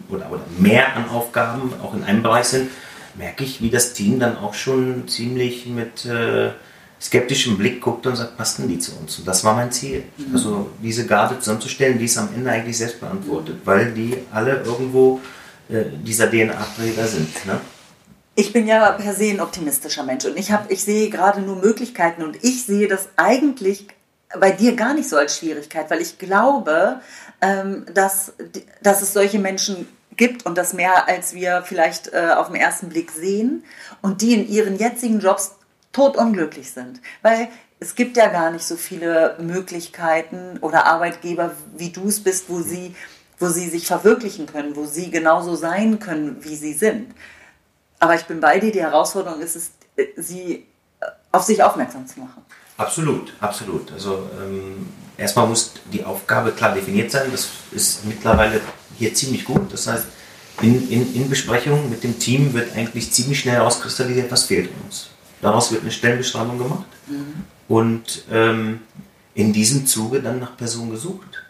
oder, 0.10 0.30
oder 0.30 0.44
mehr 0.58 0.96
an 0.96 1.10
Aufgaben 1.10 1.74
auch 1.82 1.94
in 1.94 2.04
einem 2.04 2.22
Bereich 2.22 2.46
sind, 2.46 2.70
merke 3.16 3.44
ich, 3.44 3.62
wie 3.62 3.70
das 3.70 3.94
Team 3.94 4.20
dann 4.20 4.38
auch 4.38 4.54
schon 4.54 5.08
ziemlich 5.08 5.66
mit 5.66 6.06
äh, 6.06 6.50
skeptischem 7.02 7.58
Blick 7.58 7.82
guckt 7.82 8.06
und 8.06 8.16
sagt, 8.16 8.38
passen 8.38 8.68
die 8.68 8.78
zu 8.78 8.92
uns? 8.98 9.20
Und 9.20 9.28
das 9.28 9.44
war 9.44 9.56
mein 9.56 9.72
Ziel. 9.72 10.04
Mhm. 10.18 10.36
Also 10.36 10.70
diese 10.82 11.06
Garde 11.06 11.40
zusammenzustellen, 11.40 11.98
die 11.98 12.06
ist 12.06 12.18
am 12.18 12.30
Ende 12.36 12.52
eigentlich 12.52 12.78
selbst 12.78 13.00
beantwortet, 13.00 13.58
weil 13.66 13.92
die 13.94 14.18
alle 14.32 14.62
irgendwo 14.64 15.20
dieser 15.72 16.30
DNA-Träger 16.30 17.08
sind. 17.08 17.46
Ne? 17.46 17.60
Ich 18.36 18.54
bin 18.54 18.68
ja 18.68 18.92
per 18.92 19.14
se 19.14 19.30
ein 19.30 19.42
optimistischer 19.42 20.04
Mensch 20.04 20.26
und 20.26 20.38
ich, 20.38 20.52
hab, 20.52 20.72
ich 20.72 20.84
sehe 20.84 21.10
gerade 21.10 21.42
nur 21.42 21.58
Möglichkeiten 21.58 22.24
und 22.24 22.44
ich 22.44 22.66
sehe 22.66 22.88
das 22.88 23.10
eigentlich 23.18 23.88
bei 24.40 24.52
dir 24.52 24.76
gar 24.76 24.94
nicht 24.94 25.10
so 25.10 25.18
als 25.18 25.38
Schwierigkeit, 25.38 25.90
weil 25.90 26.02
ich 26.02 26.18
glaube, 26.18 27.02
ähm, 27.42 27.86
dass, 27.94 28.34
dass 28.82 29.02
es 29.02 29.14
solche 29.14 29.40
Menschen 29.40 29.88
gibt 30.16 30.46
und 30.46 30.58
das 30.58 30.74
mehr 30.74 31.08
als 31.08 31.34
wir 31.34 31.64
vielleicht 31.66 32.14
äh, 32.14 32.32
auf 32.36 32.48
den 32.48 32.56
ersten 32.56 32.90
Blick 32.90 33.12
sehen 33.12 33.64
und 34.02 34.22
die 34.22 34.34
in 34.34 34.48
ihren 34.48 34.78
jetzigen 34.78 35.20
Jobs 35.20 35.56
totunglücklich 35.92 36.72
sind. 36.72 37.02
Weil 37.22 37.50
es 37.80 37.96
gibt 37.96 38.16
ja 38.16 38.28
gar 38.28 38.52
nicht 38.52 38.66
so 38.66 38.76
viele 38.76 39.36
Möglichkeiten 39.40 40.60
oder 40.62 40.86
Arbeitgeber, 40.86 41.52
wie 41.76 41.90
du 41.90 42.08
es 42.08 42.24
bist, 42.24 42.50
wo 42.50 42.62
sie 42.62 42.96
wo 43.42 43.50
sie 43.50 43.70
sich 43.70 43.88
verwirklichen 43.88 44.46
können, 44.46 44.76
wo 44.76 44.86
sie 44.86 45.10
genauso 45.10 45.56
sein 45.56 46.00
können, 46.00 46.38
wie 46.42 46.56
sie 46.56 46.74
sind. 46.74 47.14
Aber 48.00 48.16
ich 48.16 48.24
bin 48.24 48.40
bei 48.40 48.60
dir, 48.60 48.72
die 48.72 48.82
Herausforderung 48.82 49.42
ist 49.42 49.56
es, 49.56 49.72
äh, 49.96 50.06
sie 50.16 50.68
äh, 51.00 51.06
auf 51.32 51.44
sich 51.44 51.62
aufmerksam 51.62 52.08
zu 52.08 52.20
machen. 52.20 52.44
Absolut, 52.78 53.34
absolut. 53.40 53.92
Also 53.92 54.30
ähm, 54.42 54.88
erstmal 55.18 55.48
muss 55.48 55.74
die 55.92 56.04
Aufgabe 56.04 56.52
klar 56.52 56.74
definiert 56.74 57.12
sein. 57.12 57.30
Das 57.32 57.50
ist 57.72 58.06
mittlerweile 58.06 58.62
hier 58.98 59.14
ziemlich 59.14 59.44
gut. 59.46 59.72
Das 59.74 59.88
heißt, 59.88 60.06
in, 60.62 60.90
in, 60.90 61.16
in 61.16 61.30
Besprechungen 61.30 61.90
mit 61.90 62.04
dem 62.04 62.18
Team 62.20 62.54
wird 62.54 62.76
eigentlich 62.76 63.12
ziemlich 63.12 63.40
schnell 63.40 63.56
herauskristallisiert, 63.56 64.32
was 64.32 64.44
fehlt 64.44 64.70
uns. 64.84 65.10
Daraus 65.42 65.72
wird 65.72 65.82
eine 65.82 65.92
Stellenbeschreibung 65.92 66.60
gemacht 66.60 66.86
mhm. 67.08 67.46
und 67.68 68.26
ähm, 68.32 68.82
in 69.34 69.54
diesem 69.54 69.88
Zuge 69.88 70.22
dann 70.22 70.40
nach 70.40 70.56
Personen 70.56 70.92
gesucht. 70.92 71.44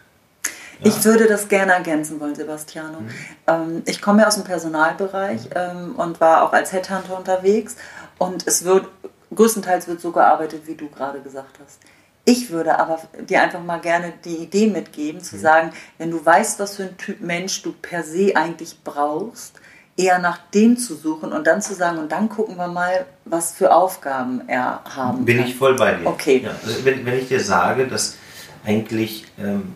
Ich 0.84 1.04
würde 1.04 1.26
das 1.26 1.48
gerne 1.48 1.72
ergänzen 1.72 2.20
wollen, 2.20 2.34
Sebastiano. 2.34 3.00
Mhm. 3.00 3.08
Ähm, 3.46 3.82
ich 3.86 4.00
komme 4.00 4.22
ja 4.22 4.28
aus 4.28 4.34
dem 4.34 4.44
Personalbereich 4.44 5.50
ähm, 5.54 5.94
und 5.96 6.20
war 6.20 6.42
auch 6.42 6.52
als 6.52 6.72
Headhunter 6.72 7.16
unterwegs 7.16 7.76
und 8.18 8.46
es 8.46 8.64
wird, 8.64 8.86
größtenteils 9.34 9.88
wird 9.88 10.00
so 10.00 10.12
gearbeitet, 10.12 10.62
wie 10.66 10.74
du 10.74 10.88
gerade 10.88 11.20
gesagt 11.20 11.58
hast. 11.64 11.80
Ich 12.24 12.50
würde 12.50 12.78
aber 12.78 13.00
dir 13.28 13.42
einfach 13.42 13.62
mal 13.62 13.80
gerne 13.80 14.12
die 14.24 14.36
Idee 14.36 14.68
mitgeben, 14.68 15.20
zu 15.20 15.36
mhm. 15.36 15.40
sagen, 15.40 15.72
wenn 15.98 16.10
du 16.10 16.24
weißt, 16.24 16.60
was 16.60 16.76
für 16.76 16.84
ein 16.84 16.96
Typ 16.96 17.20
Mensch 17.20 17.62
du 17.62 17.72
per 17.72 18.04
se 18.04 18.32
eigentlich 18.36 18.76
brauchst, 18.84 19.60
eher 19.96 20.18
nach 20.18 20.38
dem 20.54 20.78
zu 20.78 20.94
suchen 20.94 21.32
und 21.32 21.46
dann 21.46 21.60
zu 21.60 21.74
sagen, 21.74 21.98
und 21.98 22.12
dann 22.12 22.28
gucken 22.28 22.56
wir 22.56 22.68
mal, 22.68 23.06
was 23.24 23.52
für 23.52 23.74
Aufgaben 23.74 24.42
er 24.48 24.82
haben 24.84 25.24
Bin 25.24 25.38
kann. 25.38 25.46
ich 25.46 25.56
voll 25.56 25.74
bei 25.74 25.94
dir. 25.94 26.06
Okay. 26.06 26.42
Ja, 26.44 26.52
also 26.64 26.84
wenn, 26.84 27.04
wenn 27.04 27.18
ich 27.18 27.28
dir 27.28 27.40
sage, 27.40 27.86
dass 27.86 28.16
eigentlich 28.64 29.26
ähm, 29.38 29.74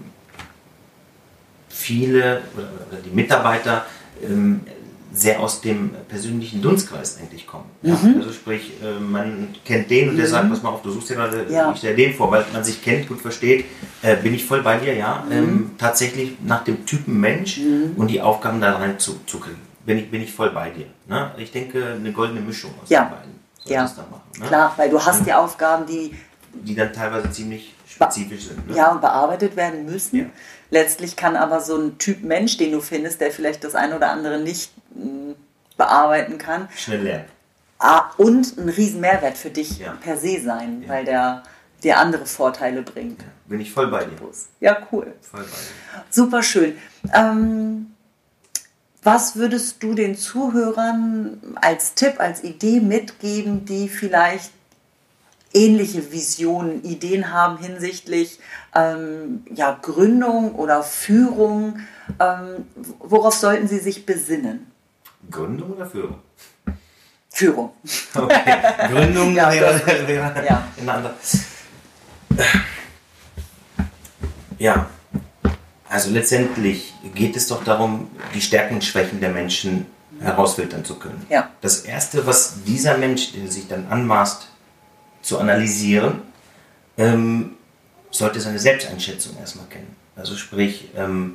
viele 1.77 2.43
oder, 2.55 2.69
oder 2.89 3.01
die 3.05 3.11
Mitarbeiter 3.11 3.85
ähm, 4.23 4.61
sehr 5.13 5.41
aus 5.41 5.61
dem 5.61 5.91
persönlichen 6.09 6.61
Dunstkreis 6.61 7.19
eigentlich 7.19 7.47
kommen. 7.47 7.65
Ja? 7.83 7.95
Mhm. 7.95 8.17
Also 8.19 8.33
sprich, 8.33 8.73
äh, 8.83 9.01
man 9.01 9.49
kennt 9.65 9.91
den 9.91 10.09
und 10.09 10.15
mhm. 10.15 10.19
der 10.19 10.27
sagt, 10.27 10.51
pass 10.51 10.63
mal 10.63 10.71
auf, 10.71 10.83
du 10.83 10.91
suchst 10.91 11.11
dir 11.11 11.15
gerade, 11.15 11.47
ja. 11.49 11.73
ich 11.73 11.79
stelle 11.79 11.97
den 11.97 12.15
vor, 12.15 12.31
weil 12.31 12.45
man 12.53 12.63
sich 12.63 12.83
kennt, 12.83 13.09
gut 13.09 13.21
versteht, 13.21 13.65
äh, 14.03 14.17
bin 14.17 14.35
ich 14.35 14.45
voll 14.45 14.63
bei 14.63 14.79
dir, 14.79 14.95
ja. 14.95 15.25
Mhm. 15.27 15.33
Ähm, 15.33 15.71
tatsächlich 15.79 16.37
nach 16.45 16.65
dem 16.65 16.85
Typen 16.85 17.19
Mensch 17.19 17.59
mhm. 17.59 17.93
und 17.97 18.09
die 18.09 18.21
Aufgaben 18.21 18.61
da 18.61 18.77
rein 18.77 18.99
zu, 18.99 19.21
zu 19.27 19.39
kriegen. 19.39 19.61
Bin 19.87 19.99
ich, 19.99 20.11
bin 20.11 20.21
ich 20.21 20.33
voll 20.33 20.51
bei 20.51 20.71
dir. 20.71 20.87
Ne? 21.07 21.31
Ich 21.39 21.53
denke, 21.53 21.95
eine 21.99 22.13
goldene 22.13 22.41
Mischung 22.41 22.73
aus 22.83 22.91
ja. 22.91 23.05
den 23.05 23.11
beiden. 23.11 23.37
Ja, 23.65 23.83
machen, 23.83 24.21
ne? 24.39 24.47
klar, 24.47 24.75
weil 24.77 24.91
du 24.91 25.01
hast 25.01 25.27
die 25.27 25.33
Aufgaben, 25.33 25.87
die 25.87 26.15
die 26.63 26.75
dann 26.75 26.93
teilweise 26.93 27.31
ziemlich 27.31 27.75
spezifisch 27.89 28.49
sind. 28.49 28.69
Ne? 28.69 28.77
Ja, 28.77 28.93
und 28.93 29.01
bearbeitet 29.01 29.57
werden 29.57 29.85
müssen. 29.85 30.31
Letztlich 30.71 31.17
kann 31.17 31.37
aber 31.37 31.61
so 31.61 31.77
ein 31.77 31.99
Typ 31.99 32.23
Mensch, 32.23 32.57
den 32.57 32.73
du 32.73 32.81
findest, 32.81 33.21
der 33.21 33.31
vielleicht 33.31 33.65
das 33.65 33.75
eine 33.75 33.97
oder 33.97 34.11
andere 34.11 34.41
nicht 34.41 34.73
hm, 34.95 35.35
bearbeiten 35.77 36.39
kann, 36.39 36.69
schnell 36.77 37.03
lernen. 37.03 37.25
Ah, 37.79 38.11
und 38.17 38.57
ein 38.57 38.69
riesen 38.71 39.01
Mehrwert 39.01 39.37
für 39.37 39.51
dich 39.51 39.79
ja. 39.79 39.93
per 40.01 40.17
se 40.17 40.41
sein, 40.41 40.83
ja. 40.83 40.89
weil 40.89 41.05
der 41.05 41.43
dir 41.83 41.99
andere 41.99 42.27
Vorteile 42.27 42.83
bringt. 42.83 43.21
Ja, 43.21 43.29
bin 43.47 43.61
ich 43.61 43.73
voll 43.73 43.89
bei 43.89 44.05
dir. 44.05 44.17
Ja, 44.61 44.79
cool. 44.91 45.13
Voll 45.21 45.41
bei 45.41 45.47
dir. 45.47 46.05
Super 46.11 46.43
schön. 46.43 46.77
Ähm, 47.13 47.95
was 49.03 49.37
würdest 49.37 49.83
du 49.83 49.95
den 49.95 50.17
Zuhörern 50.17 51.41
als 51.61 51.95
Tipp, 51.95 52.19
als 52.19 52.43
Idee 52.43 52.81
mitgeben, 52.81 53.65
die 53.65 53.89
vielleicht 53.89 54.51
ähnliche 55.57 56.13
Visionen, 56.13 56.85
Ideen 56.85 57.33
haben 57.33 57.59
hinsichtlich 57.59 58.39
ähm, 58.75 59.45
ja, 59.53 59.79
Gründung 59.81 60.55
oder 60.55 60.83
Führung. 60.83 61.81
Ähm, 62.21 62.67
worauf 63.01 63.35
sollten 63.35 63.67
sie 63.67 63.79
sich 63.79 64.07
besinnen? 64.07 64.71
Gründung 65.31 65.73
oder 65.73 65.87
Führung? 65.87 66.19
Führung. 67.31 67.71
Okay. 68.15 68.57
Gründung 68.89 69.35
ja, 69.35 69.51
wäre, 69.53 69.81
wäre 70.07 70.47
ja. 70.47 70.69
ein 70.79 70.89
anderer. 70.89 71.15
Ja, 74.59 74.87
also 75.89 76.11
letztendlich 76.11 76.95
geht 77.15 77.37
es 77.37 77.49
doch 77.49 77.63
darum, 77.65 78.11
die 78.35 78.41
Stärken 78.41 78.77
und 78.77 78.85
Schwächen 78.85 79.21
der 79.21 79.31
Menschen 79.31 79.87
herausfiltern 80.21 80.85
zu 80.85 80.99
können. 80.99 81.27
Ja. 81.29 81.51
Das 81.61 81.81
Erste, 81.81 82.27
was 82.27 82.65
dieser 82.65 82.97
Mensch, 82.97 83.33
der 83.33 83.51
sich 83.51 83.69
dann 83.69 83.87
anmaßt 83.89 84.49
zu 85.27 85.39
analysieren, 85.39 86.21
ähm, 86.97 87.57
sollte 88.11 88.41
seine 88.41 88.59
Selbsteinschätzung 88.59 89.37
erstmal 89.39 89.67
kennen. 89.67 89.97
Also 90.15 90.37
sprich, 90.37 90.89
ähm, 90.97 91.35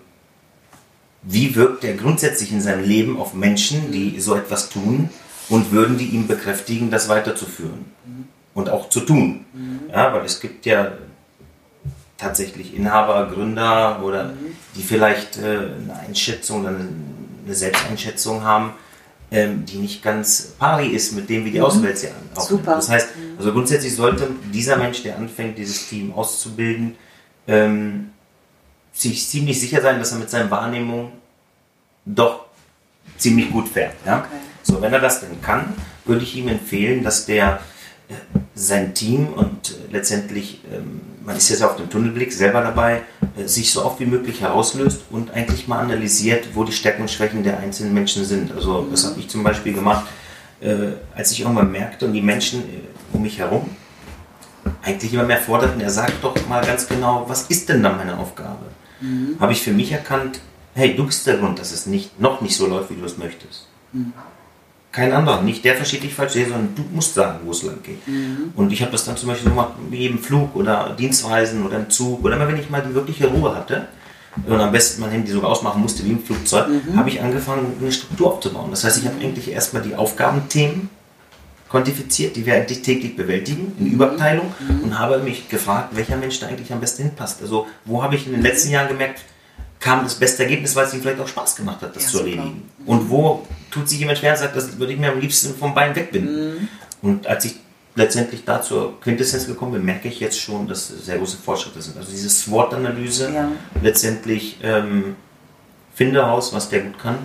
wie 1.23 1.56
wirkt 1.56 1.84
er 1.84 1.95
grundsätzlich 1.95 2.51
in 2.51 2.62
seinem 2.62 2.84
Leben 2.84 3.19
auf 3.19 3.34
Menschen, 3.34 3.91
die 3.91 4.19
so 4.19 4.36
etwas 4.36 4.69
tun 4.69 5.10
und 5.49 5.71
würden 5.71 5.97
die 5.97 6.08
ihm 6.08 6.27
bekräftigen, 6.27 6.89
das 6.89 7.10
weiterzuführen 7.10 7.86
und 8.54 8.69
auch 8.69 8.89
zu 8.89 9.01
tun. 9.01 9.45
Ja, 9.91 10.13
weil 10.13 10.25
es 10.25 10.39
gibt 10.39 10.65
ja 10.65 10.93
tatsächlich 12.17 12.73
Inhaber, 12.73 13.30
Gründer 13.32 14.01
oder 14.04 14.34
die 14.75 14.84
vielleicht 14.84 15.38
äh, 15.38 15.41
eine 15.41 15.99
Einschätzung 16.08 16.65
eine 16.65 16.88
Selbsteinschätzung 17.54 18.43
haben, 18.43 18.71
ähm, 19.31 19.65
die 19.65 19.77
nicht 19.77 20.03
ganz 20.03 20.53
pari 20.59 20.87
ist 20.87 21.13
mit 21.13 21.29
dem, 21.29 21.45
wie 21.45 21.51
die 21.51 21.61
Außenwelt 21.61 21.97
sie 21.97 22.07
an. 22.07 22.13
Super. 22.35 22.75
Das 22.75 22.89
heißt, 22.89 23.09
also 23.37 23.53
grundsätzlich 23.53 23.95
sollte 23.95 24.29
dieser 24.53 24.75
Mensch, 24.75 25.03
der 25.03 25.17
anfängt, 25.17 25.57
dieses 25.57 25.87
Team 25.87 26.13
auszubilden, 26.13 26.95
ähm, 27.47 28.11
sich 28.93 29.27
ziemlich 29.27 29.59
sicher 29.59 29.81
sein, 29.81 29.99
dass 29.99 30.11
er 30.11 30.19
mit 30.19 30.29
seinen 30.29 30.51
Wahrnehmungen 30.51 31.13
doch 32.05 32.45
ziemlich 33.17 33.51
gut 33.51 33.69
fährt. 33.69 33.95
Ja? 34.05 34.19
Okay. 34.19 34.27
So, 34.63 34.81
wenn 34.81 34.93
er 34.93 34.99
das 34.99 35.21
denn 35.21 35.41
kann, 35.41 35.73
würde 36.05 36.23
ich 36.23 36.35
ihm 36.35 36.47
empfehlen, 36.47 37.03
dass 37.03 37.25
der 37.25 37.61
äh, 38.09 38.13
sein 38.53 38.93
Team 38.93 39.33
und 39.33 39.71
äh, 39.71 39.91
letztendlich, 39.91 40.61
ähm, 40.71 41.01
man 41.25 41.36
ist 41.36 41.49
jetzt 41.49 41.63
auf 41.63 41.75
dem 41.75 41.89
Tunnelblick 41.89 42.34
selber 42.34 42.62
dabei, 42.62 43.01
äh, 43.38 43.47
sich 43.47 43.71
so 43.71 43.86
oft 43.86 43.99
wie 43.99 44.05
möglich 44.05 44.41
herauslöst 44.41 45.03
und 45.10 45.31
eigentlich 45.31 45.67
mal 45.67 45.79
analysiert, 45.79 46.49
wo 46.53 46.63
die 46.63 46.71
Stärken 46.71 47.03
und 47.03 47.12
Schwächen 47.12 47.43
der 47.43 47.60
einzelnen 47.60 47.93
Menschen 47.93 48.25
sind. 48.25 48.51
Also 48.51 48.88
das 48.89 49.05
habe 49.05 49.19
ich 49.19 49.29
zum 49.29 49.43
Beispiel 49.43 49.73
gemacht, 49.73 50.05
äh, 50.62 50.93
als 51.15 51.31
ich 51.31 51.41
irgendwann 51.41 51.71
merkte 51.71 52.05
und 52.05 52.13
die 52.13 52.21
Menschen 52.21 52.62
äh, 52.62 52.81
um 53.13 53.21
mich 53.21 53.39
herum 53.39 53.69
eigentlich 54.84 55.13
immer 55.13 55.23
mehr 55.23 55.38
forderten, 55.38 55.81
er 55.81 55.89
sagt 55.89 56.23
doch 56.23 56.36
mal 56.47 56.63
ganz 56.63 56.88
genau, 56.88 57.25
was 57.27 57.43
ist 57.43 57.69
denn 57.69 57.84
dann 57.84 57.97
meine 57.97 58.17
Aufgabe? 58.17 58.65
Habe 59.39 59.53
ich 59.53 59.62
für 59.62 59.71
mich 59.71 59.91
erkannt, 59.91 60.39
hey, 60.73 60.95
du 60.95 61.05
bist 61.05 61.25
der 61.25 61.38
Grund, 61.38 61.60
dass 61.60 61.71
es 61.71 61.86
nicht, 61.86 62.19
noch 62.19 62.41
nicht 62.41 62.55
so 62.55 62.67
läuft, 62.67 62.89
wie 62.91 62.95
du 62.95 63.05
es 63.05 63.17
möchtest. 63.17 63.67
Kein 64.91 65.13
anderer, 65.13 65.41
nicht 65.41 65.63
der 65.63 65.75
versteht 65.75 66.04
dich 66.04 66.13
falsch, 66.13 66.34
sondern 66.34 66.75
du 66.75 66.84
musst 66.93 67.13
sagen, 67.13 67.39
wo 67.45 67.51
es 67.51 67.63
lang 67.63 67.82
geht. 67.82 67.99
Und 68.56 68.73
ich 68.73 68.82
habe 68.82 68.91
das 68.91 69.06
dann 69.06 69.15
zum 69.15 69.30
Beispiel 69.30 69.45
so 69.45 69.51
gemacht, 69.51 69.73
wie 69.89 70.06
im 70.06 70.19
Flug 70.19 70.54
oder 70.56 70.95
Dienstreisen 70.97 71.65
oder 71.65 71.77
im 71.77 71.89
Zug 71.89 72.23
oder 72.25 72.36
immer 72.36 72.47
wenn 72.47 72.60
ich 72.60 72.69
mal 72.69 72.84
die 72.88 72.93
wirkliche 72.93 73.27
Ruhe 73.27 73.56
hatte 73.56 73.88
und 74.45 74.60
am 74.60 74.71
besten 74.71 75.01
mein 75.01 75.12
Handy 75.12 75.32
sogar 75.32 75.51
ausmachen 75.51 75.82
musste 75.82 76.06
wie 76.06 76.12
im 76.12 76.23
Flugzeug, 76.23 76.67
habe 76.95 77.10
ich 77.10 77.21
angefangen, 77.21 77.73
eine 77.80 77.91
Struktur 77.91 78.34
aufzubauen. 78.34 78.69
Das 78.71 78.84
heißt, 78.84 78.97
ich 78.97 79.06
habe 79.06 79.19
eigentlich 79.21 79.49
erstmal 79.49 79.82
die 79.82 79.95
Aufgabenthemen 79.95 80.89
quantifiziert, 81.69 82.36
die 82.36 82.45
wir 82.45 82.56
eigentlich 82.56 82.82
täglich 82.82 83.15
bewältigen, 83.15 83.73
in 83.80 83.88
Überabteilung 83.88 84.54
und 84.84 84.99
habe 84.99 85.19
mich 85.19 85.47
gefragt, 85.47 85.95
welcher 85.95 86.17
Mensch 86.17 86.39
da 86.41 86.47
eigentlich 86.47 86.71
am 86.73 86.82
besten 86.82 87.04
hinpasst. 87.04 87.41
Also 87.41 87.65
wo 87.86 88.04
habe 88.04 88.15
ich 88.15 88.25
in 88.25 88.34
den 88.34 88.41
letzten 88.41 88.71
Jahren 88.71 88.89
gemerkt, 88.89 89.21
kam 89.81 90.03
das 90.03 90.15
beste 90.15 90.43
Ergebnis, 90.43 90.75
weil 90.75 90.85
es 90.85 90.93
ihm 90.93 91.01
vielleicht 91.01 91.19
auch 91.19 91.27
Spaß 91.27 91.55
gemacht 91.57 91.81
hat, 91.81 91.93
das 91.95 92.03
Ja, 92.05 92.09
zu 92.11 92.19
erledigen. 92.19 92.69
Und 92.85 93.09
wo 93.09 93.45
tut 93.71 93.89
sich 93.89 93.99
jemand 93.99 94.19
schwer 94.19 94.31
und 94.33 94.37
sagt, 94.39 94.55
das 94.55 94.77
würde 94.79 94.93
ich 94.93 94.99
mir 94.99 95.11
am 95.11 95.19
liebsten 95.19 95.53
vom 95.55 95.73
Bein 95.73 95.93
wegbinden. 95.95 96.69
Und 97.01 97.27
als 97.27 97.45
ich 97.45 97.55
letztendlich 97.95 98.45
da 98.45 98.61
zur 98.61 99.01
Quintessenz 99.01 99.47
gekommen 99.47 99.73
bin, 99.73 99.83
merke 99.83 100.07
ich 100.07 100.19
jetzt 100.21 100.39
schon, 100.39 100.67
dass 100.67 100.87
sehr 100.87 101.17
große 101.17 101.37
Fortschritte 101.37 101.81
sind. 101.81 101.97
Also 101.97 102.09
diese 102.11 102.29
SWOT-Analyse, 102.29 103.31
Ja. 103.33 103.51
letztendlich 103.81 104.57
ähm, 104.63 105.15
finde 105.93 106.23
heraus, 106.23 106.53
was 106.53 106.69
der 106.69 106.81
gut 106.81 106.97
kann 106.99 107.17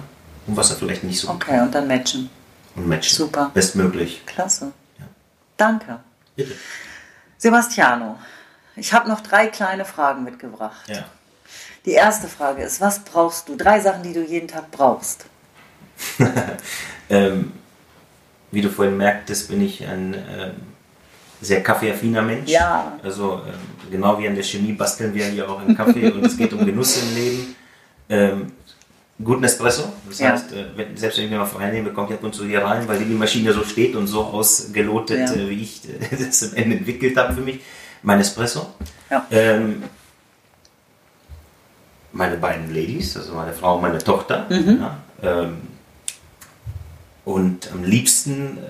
und 0.46 0.56
was 0.56 0.70
er 0.70 0.76
vielleicht 0.76 1.04
nicht 1.04 1.20
so 1.20 1.28
gut 1.28 1.36
Okay, 1.44 1.60
und 1.60 1.72
dann 1.74 1.86
matchen. 1.86 2.30
kann. 2.74 2.82
Und 2.82 2.88
matchen. 2.88 3.16
Super. 3.16 3.50
Bestmöglich. 3.54 4.22
Klasse. 4.26 4.72
Ja. 4.98 5.04
Danke. 5.56 6.00
Bitte. 6.34 6.52
Sebastiano, 7.38 8.18
ich 8.76 8.92
habe 8.92 9.08
noch 9.08 9.20
drei 9.20 9.46
kleine 9.48 9.84
Fragen 9.84 10.24
mitgebracht. 10.24 10.88
Ja. 10.88 11.04
Die 11.86 11.92
erste 11.92 12.26
Frage 12.28 12.62
ist, 12.62 12.80
was 12.80 12.98
brauchst 12.98 13.48
du? 13.48 13.56
Drei 13.56 13.80
Sachen, 13.80 14.02
die 14.02 14.12
du 14.12 14.22
jeden 14.22 14.48
Tag 14.48 14.70
brauchst. 14.70 15.26
Ähm, 17.08 17.52
wie 18.50 18.60
du 18.60 18.68
vorhin 18.68 18.96
merktest, 18.96 19.48
bin 19.48 19.62
ich 19.64 19.86
ein 19.86 20.12
ähm, 20.12 20.50
sehr 21.40 21.62
kaffeeaffiner 21.62 22.20
Mensch. 22.20 22.50
Ja. 22.50 22.98
Also 23.00 23.42
ähm, 23.46 23.54
genau 23.92 24.18
wie 24.18 24.26
an 24.26 24.34
der 24.34 24.42
Chemie 24.42 24.72
basteln 24.72 25.14
wir 25.14 25.24
hier 25.26 25.48
auch 25.48 25.60
einen 25.60 25.76
Kaffee 25.76 26.10
und 26.10 26.26
es 26.26 26.36
geht 26.36 26.52
um 26.52 26.66
Genuss 26.66 27.00
im 27.00 27.14
Leben. 27.14 27.56
Ähm, 28.08 28.52
guten 29.22 29.44
Espresso. 29.44 29.84
Das 30.08 30.18
Ja. 30.18 30.32
heißt, 30.32 30.52
äh, 30.52 30.64
wenn, 30.74 30.96
selbst 30.96 31.16
wenn 31.18 31.26
ich 31.26 31.30
mir 31.30 31.38
mal 31.38 31.46
frei 31.46 31.70
nehme, 31.70 31.92
kommt 31.92 32.10
ich 32.10 32.16
ab 32.16 32.24
und 32.24 32.34
zu 32.34 32.44
hier 32.44 32.64
rein, 32.64 32.88
weil 32.88 32.98
die 32.98 33.04
Maschine 33.14 33.52
so 33.52 33.62
steht 33.62 33.94
und 33.94 34.08
so 34.08 34.24
ausgelotet, 34.24 35.30
Ja. 35.30 35.32
äh, 35.32 35.48
wie 35.48 35.62
ich 35.62 35.82
äh, 35.88 36.16
das 36.26 36.42
am 36.42 36.56
Ende 36.56 36.78
entwickelt 36.78 37.16
habe 37.16 37.34
für 37.34 37.40
mich. 37.42 37.60
Mein 38.02 38.18
Espresso. 38.18 38.74
Ja. 39.10 39.24
Meine 42.16 42.36
beiden 42.36 42.74
Ladies, 42.74 43.16
also 43.16 43.34
meine 43.34 43.52
Frau 43.52 43.76
und 43.76 43.82
meine 43.82 43.98
Tochter. 43.98 44.46
Mhm. 44.48 44.80
Ja, 44.80 44.98
ähm, 45.22 45.58
und 47.24 47.70
am 47.72 47.84
liebsten, 47.84 48.58
äh, 48.58 48.60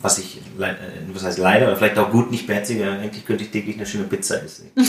was 0.00 0.18
ich 0.18 0.38
äh, 0.58 0.74
was 1.12 1.24
heißt 1.24 1.38
leider 1.38 1.66
oder 1.66 1.76
vielleicht 1.76 1.98
auch 1.98 2.10
gut 2.10 2.30
nicht 2.30 2.46
beherzige, 2.46 2.90
eigentlich 2.90 3.26
könnte 3.26 3.44
ich 3.44 3.50
täglich 3.50 3.76
eine 3.76 3.86
schöne 3.86 4.04
Pizza 4.04 4.42
essen. 4.42 4.70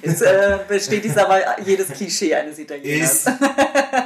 Es 0.00 0.22
äh, 0.22 0.58
bestätigt 0.66 1.18
aber 1.18 1.60
jedes 1.60 1.88
Klischee 1.88 2.34
eines 2.34 2.58
Italieners. 2.58 3.26
Ist 3.26 3.40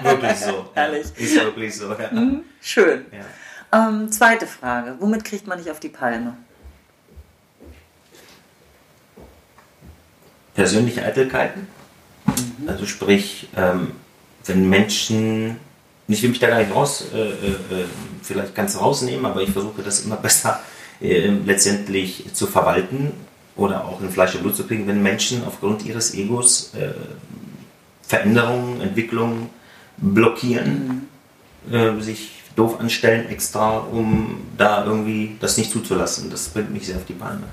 wirklich 0.03 0.37
so. 0.37 0.68
Ehrlich. 0.75 1.07
Ja, 1.16 1.25
ist 1.25 1.35
wirklich 1.37 1.77
so. 1.77 1.92
Ja. 1.92 2.11
Schön. 2.61 3.07
Ja. 3.12 3.88
Ähm, 3.88 4.11
zweite 4.11 4.49
Frage. 4.49 4.97
Womit 4.99 5.25
kriegt 5.25 5.47
man 5.47 5.57
dich 5.57 5.71
auf 5.71 5.79
die 5.79 5.88
Palme? 5.88 6.37
Persönliche 10.55 11.05
Eitelkeiten. 11.05 11.68
Also 12.66 12.87
sprich, 12.87 13.49
ähm, 13.57 13.92
wenn 14.47 14.68
Menschen, 14.68 15.57
ich 16.09 16.23
will 16.23 16.31
mich 16.31 16.38
da 16.38 16.49
gar 16.49 16.59
nicht 16.59 16.75
raus, 16.75 17.05
äh, 17.14 17.18
äh, 17.18 17.31
äh, 17.31 17.85
vielleicht 18.23 18.55
ganz 18.55 18.79
rausnehmen, 18.79 19.27
aber 19.27 19.42
ich 19.42 19.51
versuche 19.51 19.83
das 19.83 20.05
immer 20.05 20.16
besser 20.23 20.61
äh, 21.01 21.29
letztendlich 21.29 22.25
zu 22.33 22.47
verwalten 22.47 23.12
oder 23.57 23.85
auch 23.85 24.01
in 24.01 24.11
Fleisch 24.11 24.35
und 24.35 24.42
Blut 24.42 24.57
zu 24.57 24.66
kriegen, 24.66 24.87
wenn 24.87 25.03
Menschen 25.03 25.44
aufgrund 25.44 25.85
ihres 25.85 26.14
Egos 26.14 26.73
äh, 26.75 26.92
Veränderungen, 28.03 28.81
Entwicklungen 28.81 29.51
blockieren, 29.99 31.09
äh, 31.71 32.01
sich 32.01 32.42
doof 32.57 32.81
anstellen 32.81 33.29
extra, 33.29 33.79
um 33.79 34.42
da 34.57 34.85
irgendwie 34.85 35.37
das 35.40 35.57
nicht 35.57 35.71
zuzulassen. 35.71 36.31
Das 36.31 36.49
bringt 36.49 36.73
mich 36.73 36.87
sehr 36.87 36.97
auf 36.97 37.05
die 37.05 37.12
Palme. 37.12 37.44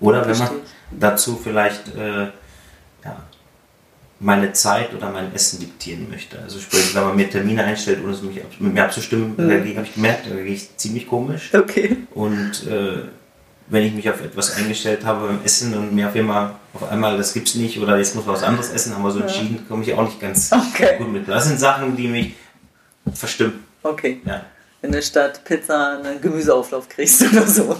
Oder 0.00 0.26
wenn 0.26 0.36
man 0.36 0.50
dazu 0.90 1.40
vielleicht 1.42 1.94
äh, 1.96 2.28
meine 4.18 4.52
Zeit 4.52 4.94
oder 4.94 5.10
mein 5.10 5.34
Essen 5.34 5.60
diktieren 5.60 6.08
möchte. 6.10 6.38
Also 6.40 6.58
sprich, 6.58 6.94
wenn 6.94 7.04
man 7.04 7.16
mir 7.16 7.28
Termine 7.28 7.64
einstellt, 7.64 7.98
ohne 8.02 8.12
es 8.12 8.22
mit 8.22 8.72
mir 8.72 8.84
abzustimmen, 8.84 9.34
Mhm. 9.36 9.48
dagegen 9.48 9.76
habe 9.76 9.86
ich 9.86 9.94
gemerkt, 9.94 10.26
da 10.30 10.34
gehe 10.34 10.54
ich 10.54 10.74
ziemlich 10.76 11.06
komisch. 11.06 11.52
Okay. 11.54 11.98
Und 12.14 12.66
äh, 12.66 13.02
wenn 13.68 13.82
ich 13.82 13.92
mich 13.92 14.08
auf 14.08 14.22
etwas 14.22 14.56
eingestellt 14.56 15.04
habe 15.04 15.26
beim 15.26 15.40
Essen 15.44 15.74
und 15.74 15.94
mir 15.94 16.08
auf 16.08 16.14
einmal, 16.14 16.52
auf 16.72 16.88
einmal 16.90 17.16
das 17.18 17.34
gibt's 17.34 17.56
nicht 17.56 17.78
oder 17.78 17.98
jetzt 17.98 18.14
muss 18.14 18.24
man 18.24 18.36
was 18.36 18.42
anderes 18.42 18.70
essen, 18.70 18.94
haben 18.94 19.02
wir 19.02 19.10
so 19.10 19.20
entschieden, 19.20 19.66
komme 19.68 19.82
ich 19.82 19.92
auch 19.92 20.04
nicht 20.04 20.20
ganz 20.20 20.50
Okay. 20.52 20.96
gut 20.98 21.12
mit. 21.12 21.28
Das 21.28 21.44
sind 21.46 21.58
Sachen, 21.60 21.94
die 21.96 22.08
mich 22.08 22.34
verstimmen. 23.12 23.64
Okay. 23.82 24.20
Ja. 24.24 24.42
Wenn 24.82 24.92
du 24.92 25.02
statt 25.02 25.42
Pizza 25.44 25.98
einen 26.02 26.20
Gemüseauflauf 26.20 26.88
kriegst 26.88 27.22
oder 27.32 27.46
so. 27.46 27.76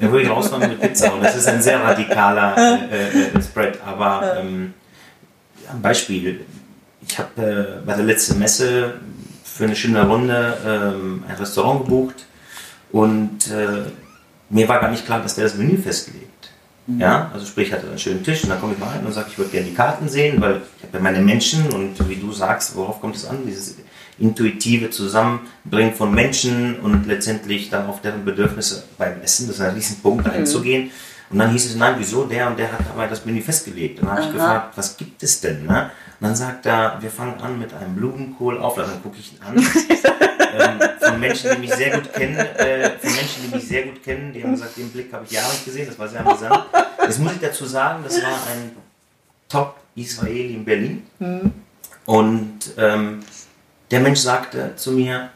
Da 0.00 0.10
würde 0.10 0.22
ich 0.22 0.30
rausfahren 0.30 0.68
mit 0.68 0.80
Pizza 0.80 1.12
und 1.12 1.22
das 1.22 1.36
ist 1.36 1.48
ein 1.48 1.60
sehr 1.60 1.82
radikaler 1.82 2.56
äh, 2.90 3.08
äh, 3.36 3.42
Spread. 3.42 3.78
Aber 3.84 4.36
ähm, 4.40 4.74
ja, 4.85 4.85
ein 5.70 5.82
Beispiel. 5.82 6.44
Ich 7.06 7.18
habe 7.18 7.80
äh, 7.82 7.86
bei 7.86 7.94
der 7.94 8.04
letzten 8.04 8.38
Messe 8.38 8.94
für 9.44 9.64
eine 9.64 9.76
schöne 9.76 10.06
Runde 10.06 10.56
ähm, 10.66 11.24
ein 11.28 11.36
Restaurant 11.36 11.84
gebucht 11.84 12.26
und 12.92 13.50
äh, 13.50 13.90
mir 14.50 14.68
war 14.68 14.80
gar 14.80 14.90
nicht 14.90 15.04
klar, 15.04 15.22
dass 15.22 15.34
der 15.34 15.44
das 15.44 15.56
Menü 15.56 15.76
festlegt. 15.76 16.26
Ja, 16.98 17.32
also 17.34 17.44
sprich, 17.44 17.68
ich 17.68 17.72
hatte 17.72 17.88
einen 17.88 17.98
schönen 17.98 18.22
Tisch 18.22 18.44
und 18.44 18.50
dann 18.50 18.60
komme 18.60 18.74
ich 18.74 18.78
mal 18.78 18.88
rein 18.88 19.04
und 19.04 19.12
sage, 19.12 19.26
ich 19.30 19.38
würde 19.38 19.50
gerne 19.50 19.66
die 19.66 19.74
Karten 19.74 20.08
sehen, 20.08 20.40
weil 20.40 20.62
ich 20.76 20.84
habe 20.84 20.98
ja 20.98 21.00
meine 21.00 21.20
Menschen 21.20 21.68
und 21.72 22.08
wie 22.08 22.14
du 22.14 22.30
sagst, 22.30 22.76
worauf 22.76 23.00
kommt 23.00 23.16
es 23.16 23.26
an? 23.26 23.38
Dieses 23.44 23.74
intuitive 24.20 24.90
Zusammenbringen 24.90 25.94
von 25.94 26.14
Menschen 26.14 26.78
und 26.78 27.06
letztendlich 27.06 27.70
dann 27.70 27.86
auf 27.86 28.02
deren 28.02 28.24
Bedürfnisse 28.24 28.84
beim 28.98 29.20
Essen, 29.20 29.48
das 29.48 29.56
ist 29.56 29.62
ein 29.62 29.74
Riesenpunkt 29.74 30.28
einzugehen. 30.28 30.92
Und 31.30 31.38
dann 31.38 31.50
hieß 31.50 31.66
es, 31.66 31.76
nein, 31.76 31.94
wieso? 31.98 32.24
Der 32.24 32.46
und 32.46 32.58
der 32.58 32.70
hat 32.70 32.80
aber 32.92 33.06
das 33.06 33.24
Menü 33.24 33.42
festgelegt. 33.42 34.00
Und 34.00 34.06
dann 34.06 34.16
habe 34.16 34.26
ich 34.26 34.32
gefragt, 34.32 34.76
was 34.76 34.96
gibt 34.96 35.22
es 35.22 35.40
denn? 35.40 35.66
Ne? 35.66 35.90
Und 36.20 36.28
dann 36.28 36.36
sagt 36.36 36.66
er, 36.66 36.98
wir 37.00 37.10
fangen 37.10 37.40
an 37.40 37.58
mit 37.58 37.74
einem 37.74 37.96
Blumenkohlauflauf. 37.96 38.88
Dann 38.88 39.02
gucke 39.02 39.18
ich 39.18 39.32
ihn 39.32 39.42
an. 39.42 39.56
ähm, 40.58 40.88
von 41.00 41.20
Menschen, 41.20 41.50
die 41.54 41.58
mich 41.58 41.74
sehr 41.74 41.90
gut 41.90 42.12
kennen, 42.12 42.36
äh, 42.36 42.90
von 42.98 43.14
Menschen, 43.14 43.42
die 43.44 43.54
mich 43.54 43.66
sehr 43.66 43.82
gut 43.84 44.02
kennen, 44.02 44.32
die 44.32 44.42
haben 44.42 44.52
gesagt, 44.52 44.76
den 44.76 44.90
Blick 44.90 45.12
habe 45.12 45.24
ich 45.24 45.32
Jahre 45.32 45.50
nicht 45.50 45.64
gesehen, 45.64 45.86
das 45.88 45.98
war 45.98 46.08
sehr 46.08 46.24
amüsant. 46.24 46.64
Jetzt 47.02 47.18
muss 47.18 47.32
ich 47.32 47.40
dazu 47.40 47.66
sagen, 47.66 48.02
das 48.04 48.22
war 48.22 48.32
ein 48.52 48.76
top 49.48 49.76
Israeli 49.94 50.54
in 50.54 50.64
Berlin. 50.64 51.02
Und 52.06 52.58
ähm, 52.78 53.20
der 53.90 54.00
Mensch 54.00 54.20
sagte 54.20 54.74
zu 54.76 54.92
mir, 54.92 55.30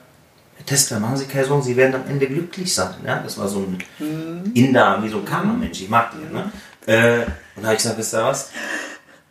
Tester, 0.66 1.01
machen 1.01 1.16
Sie 1.16 1.25
keine 1.27 1.44
Sorgen, 1.44 1.62
Sie 1.62 1.77
werden 1.77 1.94
am 1.94 2.09
Ende 2.09 2.27
glücklich 2.27 2.75
sein. 2.75 2.94
Ja? 3.07 3.20
Das 3.23 3.38
war 3.38 3.49
so 3.49 3.61
ein 3.61 4.53
Inder, 4.55 4.99
wie 5.03 5.09
so 5.09 5.18
ein 5.18 5.25
Karma-Mensch, 5.25 5.81
ich 5.83 5.88
mag 5.88 6.11
den. 6.12 6.33
Ne? 6.33 6.51
Äh, 6.87 7.20
und 7.57 7.62
da 7.62 7.68
habe 7.68 7.73
ich 7.75 7.83
gesagt, 7.83 7.99
wisst 7.99 8.14
ihr 8.14 8.25
was? 8.25 8.51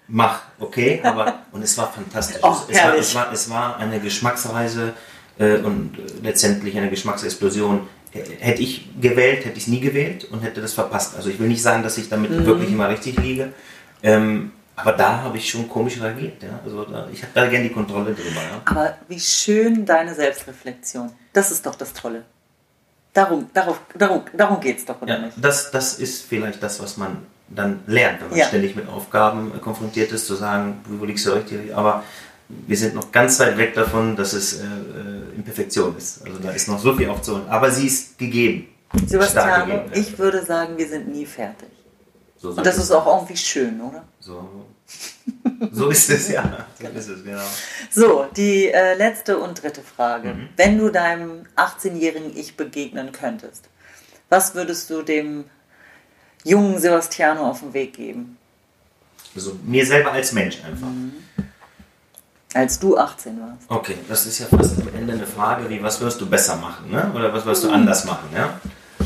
Mach, 0.07 0.39
okay, 0.59 0.99
aber 1.03 1.39
und 1.51 1.61
es 1.63 1.77
war 1.77 1.91
fantastisch. 1.91 2.37
Oh, 2.41 2.55
es, 2.67 2.77
war, 2.83 2.95
es, 2.95 3.15
war, 3.15 3.31
es 3.33 3.49
war 3.49 3.77
eine 3.77 3.99
Geschmacksreise 3.99 4.93
äh, 5.37 5.57
und 5.57 5.97
äh, 5.99 6.01
letztendlich 6.23 6.77
eine 6.77 6.89
Geschmacksexplosion. 6.89 7.81
H- 8.13 8.19
Hätte 8.39 8.61
ich 8.63 8.89
gewählt, 8.99 9.45
hätte 9.45 9.57
ich 9.57 9.63
es 9.63 9.67
nie 9.67 9.79
gewählt 9.81 10.25
und 10.31 10.41
hätte 10.41 10.61
das 10.61 10.73
verpasst. 10.73 11.15
Also 11.15 11.29
ich 11.29 11.39
will 11.39 11.47
nicht 11.47 11.61
sagen, 11.61 11.83
dass 11.83 11.97
ich 11.99 12.09
damit 12.09 12.31
Mhm. 12.31 12.45
wirklich 12.45 12.71
immer 12.71 12.89
richtig 12.89 13.19
liege. 13.19 13.53
Ähm, 14.01 14.51
aber 14.81 14.93
da 14.93 15.21
habe 15.23 15.37
ich 15.37 15.49
schon 15.49 15.67
komisch 15.69 15.99
reagiert. 16.01 16.41
Ja? 16.43 16.59
Also 16.63 16.85
da, 16.85 17.07
ich 17.11 17.21
habe 17.21 17.31
da 17.33 17.47
gerne 17.47 17.67
die 17.67 17.73
Kontrolle 17.73 18.13
drüber. 18.13 18.41
Ja? 18.41 18.61
Aber 18.65 18.97
wie 19.07 19.19
schön 19.19 19.85
deine 19.85 20.13
Selbstreflexion. 20.15 21.11
Das 21.33 21.51
ist 21.51 21.65
doch 21.65 21.75
das 21.75 21.93
Tolle. 21.93 22.23
Darum, 23.13 23.49
darauf, 23.53 23.79
darum, 23.97 24.21
darum 24.35 24.59
geht 24.59 24.77
es 24.77 24.85
doch, 24.85 25.01
oder 25.01 25.13
Ja, 25.17 25.25
nicht? 25.25 25.37
das, 25.41 25.71
das 25.71 25.95
ist 25.99 26.25
vielleicht 26.25 26.61
das, 26.61 26.79
was 26.81 26.95
man 26.97 27.17
dann 27.49 27.79
lernt, 27.87 28.21
wenn 28.21 28.29
man 28.29 28.37
Ja. 28.37 28.45
ständig 28.45 28.75
mit 28.75 28.87
Aufgaben 28.87 29.51
äh, 29.55 29.59
konfrontiert 29.59 30.11
ist, 30.11 30.27
zu 30.27 30.35
sagen, 30.35 30.79
wo 30.85 31.05
liegst 31.05 31.25
du 31.25 31.31
richtig? 31.31 31.75
Aber 31.75 32.03
wir 32.49 32.77
sind 32.77 32.93
noch 32.95 33.11
ganz 33.11 33.39
weit 33.39 33.57
weg 33.57 33.73
davon, 33.73 34.15
dass 34.15 34.33
es 34.33 34.59
äh, 34.59 34.63
äh, 34.63 35.35
in 35.35 35.43
Perfektion 35.43 35.97
ist. 35.97 36.23
Also 36.25 36.37
da 36.39 36.51
ist 36.51 36.67
noch 36.67 36.79
so 36.79 36.93
viel 36.95 37.09
aufzuholen. 37.09 37.47
Aber 37.49 37.71
sie 37.71 37.87
ist 37.87 38.17
gegeben. 38.19 38.67
Sebastiano, 39.05 39.65
gegeben, 39.65 39.91
ich 39.93 40.17
würde 40.17 40.45
sagen, 40.45 40.77
wir 40.77 40.87
sind 40.87 41.07
nie 41.09 41.25
fertig. 41.25 41.69
So, 42.41 42.49
Und 42.49 42.65
das 42.65 42.77
ist 42.77 42.91
auch 42.91 43.05
irgendwie 43.05 43.35
schön, 43.37 43.81
oder? 43.81 44.03
so, 44.19 44.65
so 45.71 45.89
ist 45.89 46.09
es, 46.09 46.29
ja. 46.29 46.65
So 46.81 46.87
ist 46.87 47.09
es, 47.09 47.23
genau. 47.23 47.41
So, 47.91 48.25
die 48.35 48.69
äh, 48.71 48.95
letzte 48.95 49.37
und 49.37 49.61
dritte 49.61 49.81
Frage. 49.81 50.33
Mhm. 50.33 50.49
Wenn 50.55 50.77
du 50.77 50.89
deinem 50.89 51.43
18-jährigen 51.57 52.35
Ich 52.37 52.55
begegnen 52.55 53.11
könntest, 53.11 53.65
was 54.29 54.55
würdest 54.55 54.89
du 54.89 55.01
dem 55.01 55.45
jungen 56.45 56.79
Sebastiano 56.79 57.49
auf 57.49 57.59
den 57.59 57.73
Weg 57.73 57.93
geben, 57.93 58.37
Also 59.35 59.57
mir 59.65 59.85
selber 59.85 60.11
als 60.13 60.31
Mensch 60.31 60.59
einfach. 60.63 60.87
als 62.53 62.79
du 62.79 62.97
18 62.97 63.39
warst? 63.41 63.63
Okay, 63.69 63.95
das 64.07 64.25
ist 64.25 64.39
ja 64.39 64.45
fast 64.47 64.79
am 64.79 64.87
Ende 64.95 65.13
eine 65.13 65.27
Frage, 65.27 65.69
wie 65.69 65.83
was 65.83 65.99
wirst 65.99 66.21
du 66.21 66.25
besser 66.29 66.55
machen, 66.55 66.89
ne? 66.89 67.11
oder 67.13 67.33
was 67.33 67.45
wirst 67.45 67.65
du 67.65 67.69
anders 67.69 68.05
machen. 68.05 68.29
Ja? 68.33 68.59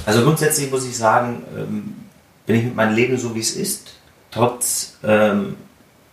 Also 0.06 0.24
grundsätzlich 0.24 0.70
muss 0.70 0.86
ich 0.86 0.96
sagen, 0.96 1.44
ähm, 1.58 1.96
bin 2.46 2.56
ich 2.58 2.64
mit 2.64 2.76
meinem 2.76 2.96
Leben 2.96 3.18
so 3.18 3.36
wie 3.36 3.40
es 3.40 3.56
ist, 3.56 3.94
trotz 4.32 4.98
ähm, 5.04 5.56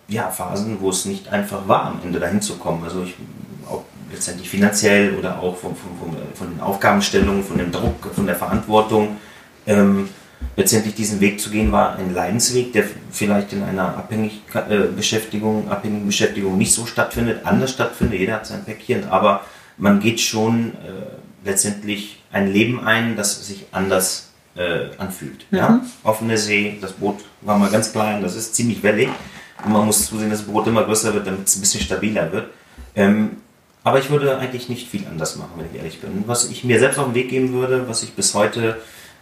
ja, 0.09 0.31
Phasen, 0.31 0.79
wo 0.81 0.91
es 0.91 1.05
nicht 1.05 1.29
einfach 1.29 1.67
war, 1.69 1.87
am 1.87 2.01
Ende 2.05 2.19
dahin 2.19 2.43
zu 2.43 2.57
kommen. 2.57 2.83
Also 2.85 3.05
ich 3.05 3.15
auch 3.69 3.85
letztendlich 4.13 4.49
finanziell 4.49 5.15
oder 5.15 5.39
auch 5.39 5.57
von, 5.57 5.77
von, 5.77 6.17
von, 6.35 6.51
den 6.51 6.61
Aufgabenstellungen, 6.61 7.45
von 7.45 7.59
dem 7.59 7.71
Druck, 7.71 8.13
von 8.15 8.27
der 8.27 8.37
Verantwortung. 8.37 9.17
Ähm, 9.67 10.09
letztendlich 10.57 10.95
diesen 10.95 11.21
Weg 11.21 11.41
zu 11.41 11.51
gehen, 11.51 11.71
war 11.71 11.97
ein 11.97 12.15
Leidensweg, 12.15 12.73
der 12.73 12.85
vielleicht 13.11 13.53
in 13.53 13.63
einer 13.63 13.97
abhängig 13.97 14.43
äh, 14.55 14.87
Beschäftigung, 14.95 15.71
abhängigen 15.71 16.07
Beschäftigung 16.07 16.59
nicht 16.59 16.73
so 16.73 16.87
stattfindet, 16.87 17.45
anders 17.45 17.71
stattfindet. 17.71 18.19
Jeder 18.19 18.35
hat 18.35 18.47
sein 18.47 18.65
Päckchen, 18.65 19.09
aber 19.09 19.45
man 19.77 20.01
geht 20.01 20.21
schon 20.21 20.73
äh, 20.75 21.47
letztendlich 21.49 22.23
ein 22.33 22.53
Leben 22.53 22.81
ein, 22.85 23.17
das 23.17 23.47
sich 23.47 23.67
anders 23.73 24.30
äh, 24.57 24.89
anfühlt. 24.99 25.47
Ja? 25.51 25.81
Offene 26.03 26.37
See, 26.37 26.79
das 26.81 26.93
Boot 26.93 27.21
war 27.43 27.59
mal 27.59 27.71
ganz 27.71 27.93
klein, 27.93 28.23
das 28.23 28.37
ist 28.37 28.55
ziemlich 28.55 28.83
wellig. 28.83 29.09
Und 29.65 29.73
man 29.73 29.87
muss 29.87 30.07
zusehen, 30.07 30.31
dass 30.31 30.41
das 30.41 30.49
Boot 30.49 30.67
immer 30.67 30.85
größer 30.85 31.13
wird, 31.15 31.27
damit 31.27 31.47
es 31.47 31.57
ein 31.57 31.61
bisschen 31.61 31.81
stabiler 31.81 32.33
wird. 32.33 32.49
Ähm, 32.95 33.37
aber 33.83 33.99
ich 33.99 34.11
würde 34.11 34.39
eigentlich 34.39 34.69
nicht 34.69 34.89
viel 34.89 35.07
anders 35.07 35.37
machen, 35.37 35.53
wenn 35.57 35.67
ich 35.67 35.75
ehrlich 35.75 36.01
bin. 36.01 36.25
Was 36.27 36.51
ich 36.51 36.65
mir 36.65 36.79
selbst 36.79 36.99
auf 36.99 37.07
den 37.07 37.15
Weg 37.15 37.31
geben 37.31 37.53
würde, 37.53 37.89
was 37.89 38.03
ich 38.03 38.13
bis 38.13 38.35
heute 38.35 38.79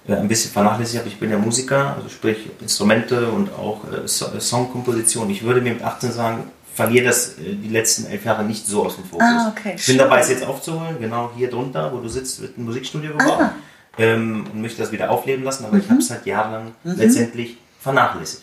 äh, 0.07 0.15
ein 0.15 0.29
bisschen 0.29 0.51
vernachlässigt 0.51 0.99
habe, 0.99 1.09
ich 1.09 1.19
bin 1.19 1.31
ja 1.31 1.39
Musiker, 1.39 1.95
also 1.97 2.09
sprich 2.09 2.51
Instrumente 2.61 3.29
und 3.29 3.53
auch 3.53 3.85
äh, 3.93 4.07
so 4.07 4.27
äh, 4.27 4.41
Songkomposition. 4.41 5.31
Ich 5.31 5.43
würde 5.43 5.61
mir 5.61 5.75
mit 5.75 5.83
18 5.83 6.11
sagen, 6.13 6.51
verliere 6.75 7.07
das 7.07 7.39
äh, 7.39 7.55
die 7.55 7.69
letzten 7.69 8.07
elf 8.07 8.25
Jahre 8.25 8.45
nicht 8.45 8.67
so 8.67 8.87
aus 8.87 8.97
dem 8.97 9.05
Fokus. 9.05 9.27
Ah, 9.29 9.53
okay, 9.57 9.75
Ich 9.77 9.87
bin 9.87 9.99
dabei, 9.99 10.21
es 10.21 10.29
jetzt 10.29 10.45
aufzuholen. 10.45 10.97
Genau 11.01 11.31
hier 11.37 11.51
drunter, 11.51 11.93
wo 11.93 11.99
du 11.99 12.09
sitzt, 12.09 12.41
wird 12.41 12.59
ein 12.59 12.65
Musikstudio 12.65 13.13
gebaut. 13.13 13.41
Ah. 13.41 13.53
Ähm, 13.99 14.47
und 14.53 14.63
möchte 14.63 14.81
das 14.81 14.93
wieder 14.93 15.11
aufleben 15.11 15.45
lassen, 15.45 15.65
aber 15.65 15.75
Mhm. 15.75 15.81
ich 15.81 15.91
habe 15.91 15.99
es 16.01 16.11
halt 16.11 16.25
jahrelang 16.27 16.73
letztendlich 16.85 17.57
vernachlässigt. 17.81 18.43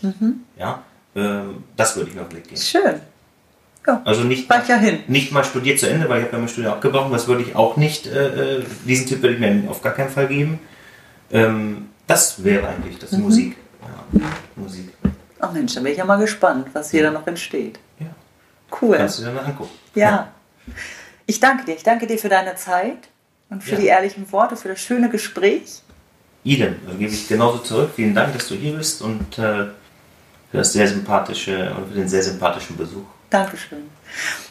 Ja? 0.58 0.84
Ähm, 1.16 1.64
das 1.78 1.96
würde 1.96 2.10
ich 2.10 2.16
mir 2.16 2.22
auf 2.24 2.30
den 2.30 2.38
Weg 2.38 2.50
geben. 2.50 2.62
Schön. 2.62 3.00
Ja, 3.88 4.02
Also 4.04 4.24
nicht, 4.24 4.50
ja 4.50 4.80
nicht 5.08 5.32
mal 5.32 5.44
studiert 5.44 5.80
zu 5.80 5.88
Ende, 5.88 6.10
weil 6.10 6.20
ich 6.22 6.26
habe 6.26 6.34
ja 6.38 6.40
mein 6.40 6.50
Studium 6.50 6.74
abgebrochen. 6.74 7.12
Das 7.12 7.28
würde 7.28 7.44
ich 7.44 7.56
auch 7.56 7.78
nicht, 7.78 8.08
äh, 8.08 8.58
äh, 8.58 8.64
diesen 8.86 9.06
Tipp 9.06 9.22
würde 9.22 9.36
ich 9.36 9.40
mir 9.40 9.70
auf 9.70 9.82
gar 9.82 9.94
keinen 9.94 10.10
Fall 10.10 10.28
geben. 10.28 10.60
Ähm, 11.32 11.90
das 12.08 12.44
wäre 12.44 12.68
eigentlich 12.68 12.98
das 13.00 13.12
Musik. 13.14 13.56
Ja, 14.14 14.22
Musik. 14.56 14.90
Ach 15.40 15.52
Mensch, 15.52 15.74
da 15.76 15.82
bin 15.82 15.92
ich 15.92 15.98
ja 16.00 16.06
mal 16.06 16.18
gespannt, 16.18 16.68
was 16.74 16.92
hier 16.92 17.04
dann 17.04 17.14
noch 17.14 17.28
entsteht. 17.28 17.80
Ja. 18.00 18.08
Cool. 18.82 18.98
Kannst 18.98 19.20
du 19.20 19.24
dir 19.26 19.32
mal 19.32 19.46
angucken. 19.46 19.70
Ja. 19.94 20.30
Ich 21.28 21.40
danke 21.40 21.66
dir. 21.66 21.76
Ich 21.76 21.84
danke 21.84 22.08
dir 22.08 22.18
für 22.18 22.30
deine 22.30 22.56
Zeit 22.56 22.98
und 23.50 23.64
für 23.64 23.72
Ja. 23.76 23.78
die 23.80 23.88
ehrlichen 23.88 24.32
Worte, 24.32 24.56
für 24.56 24.70
das 24.70 24.80
schöne 24.80 25.10
Gespräch. 25.10 25.82
Idem, 26.44 26.76
dann 26.86 27.00
gebe 27.00 27.12
ich 27.12 27.28
genauso 27.28 27.60
zurück. 27.60 27.92
Vielen 27.96 28.14
Dank, 28.14 28.34
dass 28.34 28.48
du 28.48 28.56
hier 28.56 28.76
bist 28.78 29.02
und 29.02 29.38
äh, 29.40 29.66
für 30.52 30.58
das 30.58 30.74
sehr 30.74 30.88
sympathische 30.88 31.74
und 31.76 31.88
für 31.90 31.96
den 31.96 32.08
sehr 32.08 32.22
sympathischen 32.24 32.78
Besuch. 32.78 33.06
Dankeschön. 33.30 33.90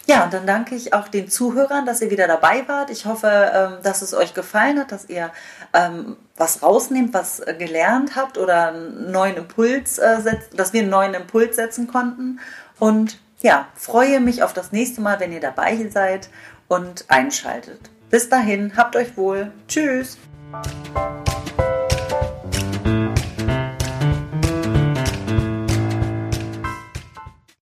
Ja, 0.07 0.25
und 0.25 0.35
dann 0.35 0.47
danke 0.47 0.75
ich 0.75 0.93
auch 0.93 1.09
den 1.09 1.29
Zuhörern, 1.29 1.87
dass 1.87 2.03
ihr 2.03 2.11
wieder 2.11 2.27
dabei 2.27 2.67
wart. 2.69 2.91
Ich 2.91 3.07
hoffe, 3.07 3.29
ähm, 3.55 3.83
dass 3.83 4.03
es 4.03 4.13
euch 4.13 4.35
gefallen 4.35 4.79
hat, 4.79 4.93
dass 4.93 5.09
ihr 5.09 5.31
ähm, 5.73 6.17
was 6.37 6.63
rausnehmt, 6.63 7.15
was 7.15 7.41
äh, 7.41 7.55
gelernt 7.57 8.17
habt 8.17 8.37
oder 8.37 8.69
einen 8.69 9.11
neuen 9.13 9.37
Impuls 9.37 9.99
äh, 9.99 10.21
setzt, 10.21 10.59
dass 10.59 10.73
wir 10.73 10.83
einen 10.83 10.91
neuen 10.91 11.15
Impuls 11.15 11.57
setzen 11.57 11.87
konnten. 11.87 12.41
Und 12.79 13.19
ja, 13.41 13.69
freue 13.77 14.21
mich 14.21 14.43
auf 14.43 14.53
das 14.53 14.73
nächste 14.73 15.01
Mal, 15.01 15.21
wenn 15.21 15.33
ihr 15.33 15.41
dabei 15.41 15.89
seid 15.91 16.29
und 16.69 17.05
einschaltet. 17.09 17.81
Bis 18.15 18.29
dahin, 18.29 18.77
habt 18.77 18.95
euch 18.95 19.17
wohl. 19.17 19.51
Tschüss. 19.67 20.19